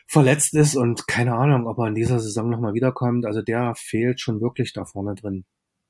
verletzt 0.06 0.54
ist 0.54 0.76
und 0.76 1.08
keine 1.08 1.34
Ahnung, 1.34 1.66
ob 1.66 1.78
er 1.78 1.88
in 1.88 1.94
dieser 1.94 2.20
Saison 2.20 2.50
nochmal 2.50 2.74
wiederkommt. 2.74 3.24
Also 3.24 3.42
der 3.42 3.74
fehlt 3.74 4.20
schon 4.20 4.40
wirklich 4.40 4.72
da 4.72 4.84
vorne 4.84 5.14
drin. 5.14 5.44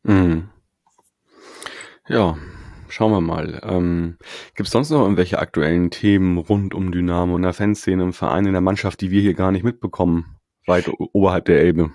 Mhm. 0.04 0.48
Ja, 2.06 2.36
Schauen 2.88 3.12
wir 3.12 3.20
mal. 3.20 3.60
Ähm, 3.64 4.16
Gibt 4.54 4.66
es 4.66 4.72
sonst 4.72 4.90
noch 4.90 5.02
irgendwelche 5.02 5.38
aktuellen 5.38 5.90
Themen 5.90 6.38
rund 6.38 6.74
um 6.74 6.92
Dynamo 6.92 7.36
in 7.36 7.42
der 7.42 7.52
Fanszene, 7.52 8.02
im 8.02 8.12
Verein, 8.12 8.46
in 8.46 8.52
der 8.52 8.60
Mannschaft, 8.60 9.00
die 9.00 9.10
wir 9.10 9.20
hier 9.20 9.34
gar 9.34 9.52
nicht 9.52 9.64
mitbekommen, 9.64 10.36
weit 10.66 10.90
oberhalb 11.12 11.44
der 11.46 11.60
Elbe? 11.60 11.90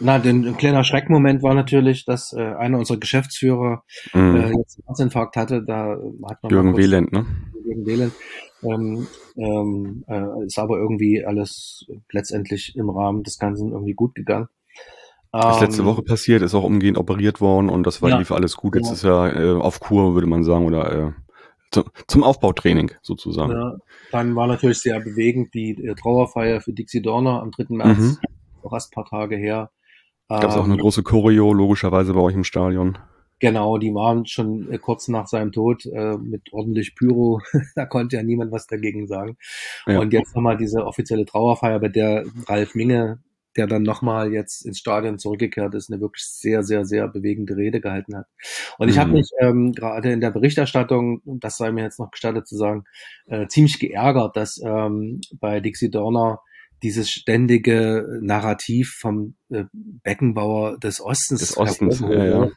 Na, 0.00 0.18
den, 0.18 0.44
ein 0.44 0.56
kleiner 0.56 0.82
Schreckmoment 0.82 1.42
war 1.42 1.54
natürlich, 1.54 2.04
dass 2.04 2.32
äh, 2.32 2.42
einer 2.42 2.78
unserer 2.78 2.98
Geschäftsführer 2.98 3.84
mm. 4.12 4.18
äh, 4.18 4.48
jetzt 4.58 4.78
einen 4.78 4.86
Herzinfarkt 4.86 5.36
hatte. 5.36 5.62
Da 5.64 5.96
hat 6.28 6.42
man 6.42 6.50
Jürgen 6.50 6.76
Wieland, 6.76 7.12
ne? 7.12 7.26
Jürgen 7.64 7.86
Wieland. 7.86 8.12
Ähm, 8.64 9.06
ähm, 9.36 10.04
äh, 10.08 10.46
ist 10.46 10.58
aber 10.58 10.78
irgendwie 10.78 11.24
alles 11.24 11.86
letztendlich 12.10 12.74
im 12.76 12.90
Rahmen 12.90 13.22
des 13.22 13.38
Ganzen 13.38 13.72
irgendwie 13.72 13.94
gut 13.94 14.14
gegangen. 14.14 14.48
Das 15.42 15.56
ist 15.56 15.62
letzte 15.62 15.82
ähm, 15.82 15.88
Woche 15.88 16.02
passiert, 16.02 16.42
ist 16.42 16.54
auch 16.54 16.64
umgehend 16.64 16.96
operiert 16.96 17.40
worden 17.40 17.68
und 17.68 17.86
das 17.86 18.02
war 18.02 18.10
ja, 18.10 18.18
lief 18.18 18.30
alles 18.30 18.56
gut. 18.56 18.76
Jetzt 18.76 18.88
ja. 18.88 18.92
ist 18.92 19.04
er 19.04 19.36
äh, 19.36 19.60
auf 19.60 19.80
Kur, 19.80 20.14
würde 20.14 20.26
man 20.26 20.44
sagen, 20.44 20.64
oder 20.64 20.92
äh, 20.92 21.12
zu, 21.72 21.84
zum 22.06 22.22
Aufbautraining 22.22 22.92
sozusagen. 23.02 23.52
Ja, 23.52 23.76
dann 24.12 24.36
war 24.36 24.46
natürlich 24.46 24.78
sehr 24.78 25.00
bewegend 25.00 25.52
die 25.54 25.72
äh, 25.84 25.94
Trauerfeier 25.94 26.60
für 26.60 26.72
Dixie 26.72 27.02
Dorner 27.02 27.42
am 27.42 27.50
3. 27.50 27.66
März, 27.70 27.98
mhm. 27.98 28.18
auch 28.62 28.72
erst 28.72 28.92
ein 28.92 28.94
paar 28.94 29.06
Tage 29.06 29.36
her. 29.36 29.70
Gab 30.28 30.44
es 30.44 30.56
auch 30.56 30.64
eine 30.64 30.74
ähm, 30.74 30.80
große 30.80 31.02
Choreo, 31.02 31.52
logischerweise 31.52 32.14
bei 32.14 32.20
euch 32.20 32.34
im 32.34 32.44
Stadion. 32.44 32.98
Genau, 33.40 33.78
die 33.78 33.92
waren 33.92 34.26
schon 34.26 34.70
äh, 34.70 34.78
kurz 34.78 35.08
nach 35.08 35.26
seinem 35.26 35.52
Tod 35.52 35.84
äh, 35.86 36.16
mit 36.16 36.52
ordentlich 36.52 36.94
Pyro. 36.94 37.40
da 37.74 37.86
konnte 37.86 38.16
ja 38.16 38.22
niemand 38.22 38.52
was 38.52 38.66
dagegen 38.66 39.06
sagen. 39.06 39.36
Ja. 39.86 39.98
Und 39.98 40.12
jetzt 40.12 40.34
nochmal 40.34 40.56
diese 40.56 40.86
offizielle 40.86 41.26
Trauerfeier, 41.26 41.80
bei 41.80 41.88
der 41.88 42.24
Ralf 42.46 42.74
Minge 42.74 43.18
der 43.56 43.66
dann 43.66 43.82
nochmal 43.82 44.32
jetzt 44.32 44.64
ins 44.66 44.78
Stadion 44.78 45.18
zurückgekehrt 45.18 45.74
ist, 45.74 45.90
eine 45.90 46.00
wirklich 46.00 46.24
sehr, 46.24 46.62
sehr, 46.62 46.84
sehr 46.84 47.08
bewegende 47.08 47.56
Rede 47.56 47.80
gehalten 47.80 48.16
hat. 48.16 48.26
Und 48.78 48.88
ich 48.88 48.96
mhm. 48.96 49.00
habe 49.00 49.12
mich 49.12 49.30
ähm, 49.40 49.72
gerade 49.72 50.12
in 50.12 50.20
der 50.20 50.30
Berichterstattung, 50.30 51.22
das 51.24 51.56
sei 51.56 51.72
mir 51.72 51.82
jetzt 51.82 51.98
noch 51.98 52.10
gestattet 52.10 52.46
zu 52.46 52.56
sagen, 52.56 52.84
äh, 53.26 53.46
ziemlich 53.46 53.78
geärgert, 53.78 54.36
dass 54.36 54.60
ähm, 54.64 55.20
bei 55.40 55.60
Dixie 55.60 55.90
Dorner 55.90 56.40
dieses 56.84 57.10
ständige 57.10 58.06
Narrativ 58.20 58.98
vom 59.00 59.36
äh, 59.48 59.64
Beckenbauer 59.72 60.78
des 60.78 61.00
Ostens. 61.00 61.40
Des 61.40 61.56
Ostens, 61.56 62.00
ja, 62.00 62.24
ja. 62.24 62.48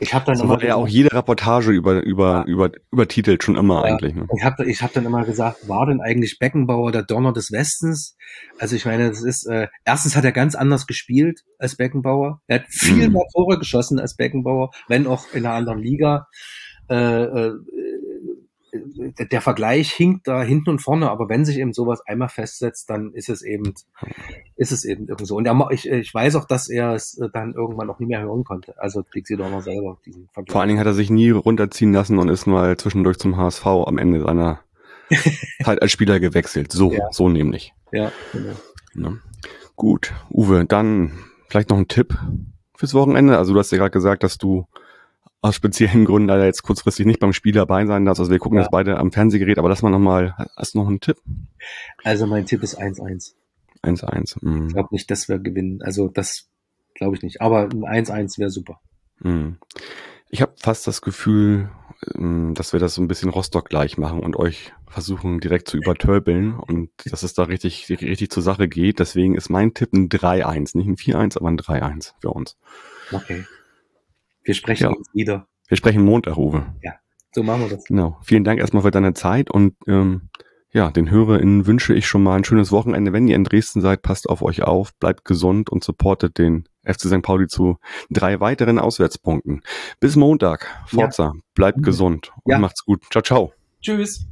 Ich 0.00 0.14
habe 0.14 0.24
dann 0.24 0.36
so 0.36 0.44
immer 0.44 0.64
ja 0.64 0.74
auch 0.74 0.88
jede 0.88 1.12
Reportage 1.12 1.70
über 1.70 2.02
über 2.02 2.44
ja. 2.46 2.52
über 2.52 2.70
übertitelt 2.90 3.44
schon 3.44 3.56
immer 3.56 3.86
ja, 3.86 3.92
eigentlich. 3.94 4.14
Ne? 4.14 4.26
Ich 4.36 4.42
habe 4.42 4.64
ich 4.64 4.82
hab 4.82 4.94
dann 4.94 5.04
immer 5.04 5.24
gesagt, 5.24 5.68
war 5.68 5.86
denn 5.86 6.00
eigentlich 6.00 6.38
Beckenbauer 6.38 6.92
der 6.92 7.02
Donner 7.02 7.34
des 7.34 7.52
Westens? 7.52 8.16
Also 8.58 8.74
ich 8.74 8.86
meine, 8.86 9.10
das 9.10 9.22
ist 9.22 9.46
äh, 9.46 9.68
erstens 9.84 10.16
hat 10.16 10.24
er 10.24 10.32
ganz 10.32 10.54
anders 10.54 10.86
gespielt 10.86 11.42
als 11.58 11.76
Beckenbauer. 11.76 12.40
Er 12.46 12.60
hat 12.60 12.66
viel 12.68 13.06
mhm. 13.08 13.12
mehr 13.12 13.26
Tore 13.34 13.58
geschossen 13.58 14.00
als 14.00 14.16
Beckenbauer, 14.16 14.70
wenn 14.88 15.06
auch 15.06 15.26
in 15.34 15.44
einer 15.44 15.54
anderen 15.54 15.78
Liga. 15.78 16.26
Äh, 16.88 16.94
äh, 16.96 17.52
der 18.74 19.40
Vergleich 19.40 19.92
hinkt 19.92 20.26
da 20.26 20.42
hinten 20.42 20.70
und 20.70 20.78
vorne, 20.80 21.10
aber 21.10 21.28
wenn 21.28 21.44
sich 21.44 21.58
eben 21.58 21.72
sowas 21.72 22.00
einmal 22.06 22.28
festsetzt, 22.28 22.90
dann 22.90 23.12
ist 23.12 23.28
es 23.28 23.42
eben, 23.42 23.74
ist 24.56 24.72
es 24.72 24.84
eben 24.84 25.06
irgendwie 25.06 25.26
so. 25.26 25.36
Und 25.36 25.46
er, 25.46 25.68
ich, 25.70 25.88
ich 25.88 26.12
weiß 26.12 26.36
auch, 26.36 26.44
dass 26.44 26.68
er 26.68 26.94
es 26.94 27.20
dann 27.32 27.54
irgendwann 27.54 27.90
auch 27.90 27.98
nie 27.98 28.06
mehr 28.06 28.22
hören 28.22 28.44
konnte. 28.44 28.74
Also 28.78 29.02
Trixie 29.02 29.36
Dormer 29.36 29.62
selber, 29.62 29.98
diesen 30.04 30.28
Vergleich. 30.32 30.52
Vor 30.52 30.60
allen 30.60 30.68
Dingen 30.68 30.80
hat 30.80 30.86
er 30.86 30.94
sich 30.94 31.10
nie 31.10 31.30
runterziehen 31.30 31.92
lassen 31.92 32.18
und 32.18 32.28
ist 32.28 32.46
mal 32.46 32.76
zwischendurch 32.76 33.18
zum 33.18 33.36
HSV 33.36 33.66
am 33.66 33.98
Ende 33.98 34.22
seiner 34.22 34.60
Zeit 35.62 35.80
als 35.80 35.92
Spieler 35.92 36.20
gewechselt. 36.20 36.72
So, 36.72 36.92
ja. 36.92 37.08
so 37.10 37.28
nämlich. 37.28 37.72
Ja, 37.92 38.10
genau. 38.32 38.54
Ja. 38.94 39.12
Gut, 39.76 40.12
Uwe, 40.30 40.64
dann 40.64 41.12
vielleicht 41.48 41.70
noch 41.70 41.78
ein 41.78 41.88
Tipp 41.88 42.16
fürs 42.76 42.94
Wochenende. 42.94 43.38
Also 43.38 43.52
du 43.52 43.58
hast 43.58 43.72
ja 43.72 43.78
gerade 43.78 43.90
gesagt, 43.90 44.22
dass 44.22 44.38
du 44.38 44.66
aus 45.44 45.54
speziellen 45.54 46.06
Gründen 46.06 46.28
leider 46.28 46.46
jetzt 46.46 46.62
kurzfristig 46.62 47.04
nicht 47.04 47.20
beim 47.20 47.34
Spiel 47.34 47.52
dabei 47.52 47.84
sein 47.84 48.06
darfst. 48.06 48.18
Also 48.18 48.32
wir 48.32 48.38
gucken 48.38 48.56
ja. 48.56 48.62
jetzt 48.62 48.70
beide 48.70 48.96
am 48.96 49.12
Fernsehgerät, 49.12 49.58
aber 49.58 49.68
lass 49.68 49.82
mal 49.82 49.90
nochmal, 49.90 50.34
hast 50.56 50.72
du 50.72 50.78
noch 50.78 50.88
einen 50.88 51.00
Tipp? 51.00 51.18
Also 52.02 52.26
mein 52.26 52.46
Tipp 52.46 52.62
ist 52.62 52.80
1-1. 52.80 53.34
1-1. 53.82 54.38
Mhm. 54.40 54.68
Ich 54.68 54.72
glaube 54.72 54.88
nicht, 54.92 55.10
dass 55.10 55.28
wir 55.28 55.38
gewinnen. 55.38 55.82
Also 55.82 56.08
das 56.08 56.48
glaube 56.94 57.16
ich 57.16 57.22
nicht. 57.22 57.42
Aber 57.42 57.64
ein 57.64 58.06
1-1 58.06 58.38
wäre 58.38 58.48
super. 58.48 58.80
Mhm. 59.20 59.58
Ich 60.30 60.40
habe 60.40 60.54
fast 60.56 60.86
das 60.86 61.02
Gefühl, 61.02 61.68
ähm, 62.14 62.54
dass 62.54 62.72
wir 62.72 62.80
das 62.80 62.94
so 62.94 63.02
ein 63.02 63.08
bisschen 63.08 63.28
Rostock 63.28 63.68
gleich 63.68 63.98
machen 63.98 64.20
und 64.20 64.36
euch 64.36 64.72
versuchen 64.88 65.40
direkt 65.40 65.68
zu 65.68 65.76
übertölpeln 65.76 66.54
und 66.54 66.88
dass 67.04 67.22
es 67.22 67.34
da 67.34 67.42
richtig, 67.42 67.90
richtig 67.90 68.30
zur 68.30 68.42
Sache 68.42 68.66
geht. 68.66 68.98
Deswegen 68.98 69.34
ist 69.34 69.50
mein 69.50 69.74
Tipp 69.74 69.92
ein 69.92 70.08
3-1. 70.08 70.74
Nicht 70.74 70.86
ein 70.86 70.96
4-1, 70.96 71.36
aber 71.36 71.48
ein 71.48 71.58
3-1 71.58 72.14
für 72.18 72.30
uns. 72.30 72.56
Okay. 73.12 73.44
Wir 74.44 74.54
sprechen 74.54 74.84
ja. 74.84 74.90
uns 74.90 75.08
wieder. 75.12 75.46
Wir 75.68 75.76
sprechen 75.76 76.04
Montag, 76.04 76.36
Uwe. 76.36 76.66
Ja, 76.82 76.92
so 77.32 77.42
machen 77.42 77.62
wir 77.62 77.68
das. 77.70 77.84
Genau. 77.84 78.18
Vielen 78.22 78.44
Dank 78.44 78.60
erstmal 78.60 78.82
für 78.82 78.90
deine 78.90 79.14
Zeit 79.14 79.50
und 79.50 79.74
ähm, 79.86 80.28
ja, 80.74 80.90
den 80.90 81.08
HörerInnen 81.08 81.66
wünsche 81.66 81.94
ich 81.94 82.06
schon 82.06 82.24
mal 82.24 82.34
ein 82.34 82.44
schönes 82.44 82.72
Wochenende. 82.72 83.12
Wenn 83.12 83.28
ihr 83.28 83.36
in 83.36 83.44
Dresden 83.44 83.80
seid, 83.80 84.02
passt 84.02 84.28
auf 84.28 84.42
euch 84.42 84.62
auf, 84.64 84.92
bleibt 84.98 85.24
gesund 85.24 85.70
und 85.70 85.84
supportet 85.84 86.36
den 86.36 86.68
FC 86.84 87.02
St. 87.02 87.22
Pauli 87.22 87.46
zu 87.46 87.78
drei 88.10 88.40
weiteren 88.40 88.80
Auswärtspunkten. 88.80 89.62
Bis 90.00 90.16
Montag. 90.16 90.66
Forza, 90.86 91.26
ja. 91.26 91.32
bleibt 91.54 91.82
gesund 91.82 92.32
und 92.42 92.52
ja. 92.52 92.58
macht's 92.58 92.84
gut. 92.84 93.04
Ciao, 93.10 93.22
ciao. 93.22 93.52
Tschüss. 93.80 94.26